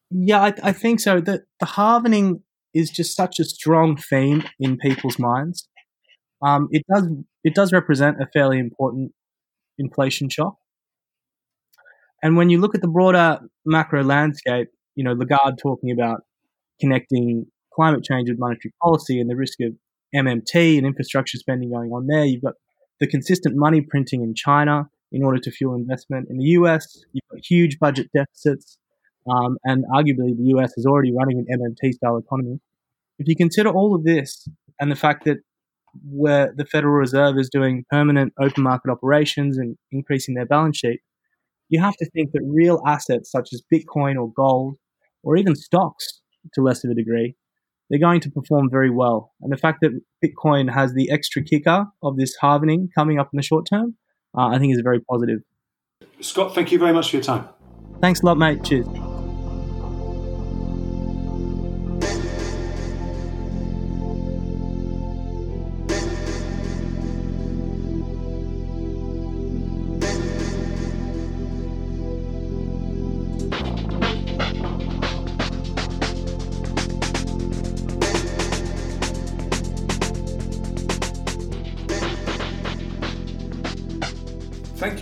Yeah, 0.09 0.41
I, 0.41 0.53
I 0.63 0.71
think 0.71 0.99
so. 0.99 1.21
The, 1.21 1.43
the 1.59 1.65
halvening 1.65 2.41
is 2.73 2.89
just 2.89 3.15
such 3.15 3.39
a 3.39 3.43
strong 3.43 3.97
theme 3.97 4.43
in 4.59 4.77
people's 4.77 5.19
minds. 5.19 5.67
Um, 6.41 6.69
it 6.71 6.83
does 6.91 7.07
it 7.43 7.53
does 7.53 7.71
represent 7.71 8.21
a 8.21 8.27
fairly 8.33 8.57
important 8.59 9.13
inflation 9.77 10.29
shock. 10.29 10.55
And 12.23 12.35
when 12.35 12.49
you 12.49 12.59
look 12.59 12.75
at 12.75 12.81
the 12.81 12.87
broader 12.87 13.39
macro 13.65 14.03
landscape, 14.03 14.69
you 14.95 15.03
know 15.03 15.13
Lagarde 15.13 15.57
talking 15.61 15.91
about 15.91 16.21
connecting 16.79 17.45
climate 17.81 18.03
change 18.03 18.29
with 18.29 18.39
monetary 18.39 18.73
policy 18.81 19.19
and 19.19 19.29
the 19.29 19.35
risk 19.35 19.59
of 19.61 19.73
MMT 20.15 20.77
and 20.77 20.85
infrastructure 20.85 21.37
spending 21.37 21.71
going 21.71 21.91
on 21.91 22.07
there. 22.07 22.25
You've 22.25 22.43
got 22.43 22.53
the 22.99 23.07
consistent 23.07 23.55
money 23.55 23.81
printing 23.81 24.21
in 24.21 24.35
China 24.35 24.89
in 25.11 25.23
order 25.23 25.39
to 25.39 25.51
fuel 25.51 25.75
investment. 25.75 26.27
In 26.29 26.37
the 26.37 26.45
US, 26.59 27.03
you've 27.13 27.27
got 27.31 27.39
huge 27.43 27.79
budget 27.79 28.09
deficits 28.13 28.77
um, 29.29 29.57
and 29.63 29.85
arguably, 29.93 30.35
the 30.35 30.53
US 30.55 30.73
is 30.77 30.85
already 30.85 31.13
running 31.13 31.39
an 31.39 31.59
MMT 31.59 31.93
style 31.93 32.17
economy. 32.17 32.59
If 33.19 33.27
you 33.27 33.35
consider 33.35 33.69
all 33.69 33.95
of 33.95 34.03
this 34.03 34.47
and 34.79 34.91
the 34.91 34.95
fact 34.95 35.25
that 35.25 35.37
where 36.09 36.53
the 36.55 36.65
Federal 36.65 36.93
Reserve 36.93 37.37
is 37.37 37.49
doing 37.49 37.85
permanent 37.89 38.33
open 38.39 38.63
market 38.63 38.89
operations 38.89 39.57
and 39.57 39.77
increasing 39.91 40.35
their 40.35 40.45
balance 40.45 40.77
sheet, 40.77 41.01
you 41.69 41.79
have 41.81 41.95
to 41.97 42.09
think 42.09 42.31
that 42.31 42.41
real 42.43 42.81
assets 42.85 43.31
such 43.31 43.49
as 43.53 43.61
Bitcoin 43.71 44.19
or 44.19 44.31
gold 44.33 44.75
or 45.23 45.37
even 45.37 45.55
stocks 45.55 46.21
to 46.53 46.61
less 46.61 46.83
of 46.83 46.89
a 46.89 46.95
degree, 46.95 47.35
they're 47.91 47.99
going 47.99 48.21
to 48.21 48.31
perform 48.31 48.69
very 48.71 48.89
well. 48.89 49.33
And 49.41 49.51
the 49.51 49.57
fact 49.57 49.79
that 49.81 50.01
Bitcoin 50.25 50.73
has 50.73 50.93
the 50.93 51.11
extra 51.11 51.43
kicker 51.43 51.85
of 52.01 52.15
this 52.15 52.37
halvening 52.41 52.87
coming 52.95 53.19
up 53.19 53.29
in 53.33 53.37
the 53.37 53.43
short 53.43 53.67
term, 53.69 53.95
uh, 54.35 54.47
I 54.47 54.59
think 54.59 54.73
is 54.73 54.81
very 54.81 55.01
positive. 55.01 55.39
Scott, 56.21 56.55
thank 56.55 56.71
you 56.71 56.79
very 56.79 56.93
much 56.93 57.09
for 57.09 57.17
your 57.17 57.23
time. 57.23 57.49
Thanks 57.99 58.21
a 58.21 58.25
lot, 58.25 58.37
mate. 58.37 58.63
Cheers. 58.63 58.87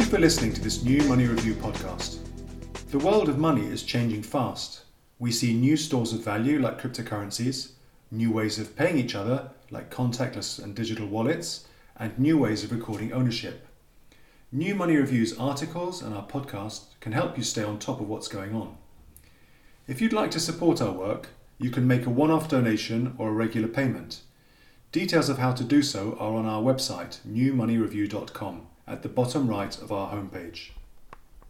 For 0.10 0.18
listening 0.18 0.52
to 0.52 0.60
this 0.60 0.82
new 0.82 1.04
Money 1.04 1.28
Review 1.28 1.54
podcast. 1.54 2.18
The 2.90 2.98
world 2.98 3.30
of 3.30 3.38
money 3.38 3.68
is 3.68 3.84
changing 3.84 4.24
fast. 4.24 4.82
We 5.20 5.32
see 5.32 5.54
new 5.54 5.78
stores 5.78 6.14
of 6.14 6.24
value 6.24 6.58
like 6.58 6.82
cryptocurrencies, 6.82 7.74
new 8.10 8.32
ways 8.32 8.58
of 8.58 8.76
paying 8.76 8.98
each 8.98 9.14
other 9.14 9.52
like 9.70 9.92
contactless 9.92 10.58
and 10.58 10.76
digital 10.76 11.06
wallets, 11.06 11.68
and 11.96 12.18
new 12.18 12.40
ways 12.40 12.64
of 12.64 12.72
recording 12.72 13.14
ownership. 13.14 13.68
New 14.52 14.74
Money 14.74 14.96
Review's 14.96 15.38
articles 15.38 16.02
and 16.02 16.16
our 16.16 16.26
podcast 16.26 16.86
can 17.02 17.12
help 17.12 17.38
you 17.38 17.44
stay 17.44 17.62
on 17.64 17.78
top 17.78 18.02
of 18.02 18.10
what's 18.10 18.28
going 18.28 18.56
on. 18.56 18.78
If 19.88 20.02
you'd 20.02 20.12
like 20.12 20.32
to 20.32 20.40
support 20.40 20.82
our 20.82 20.92
work, 20.92 21.28
you 21.60 21.70
can 21.70 21.86
make 21.86 22.08
a 22.08 22.10
one 22.10 22.32
off 22.32 22.50
donation 22.50 23.14
or 23.20 23.30
a 23.30 23.34
regular 23.34 23.68
payment. 23.68 24.22
Details 24.92 25.30
of 25.30 25.38
how 25.38 25.52
to 25.54 25.64
do 25.64 25.84
so 25.84 26.18
are 26.20 26.34
on 26.34 26.48
our 26.48 26.64
website, 26.64 27.20
newmoneyreview.com, 27.28 28.66
at 28.90 29.04
the 29.04 29.10
bottom 29.10 29.48
right 29.48 29.78
of 29.82 29.92
our 29.92 30.12
homepage. 30.12 30.72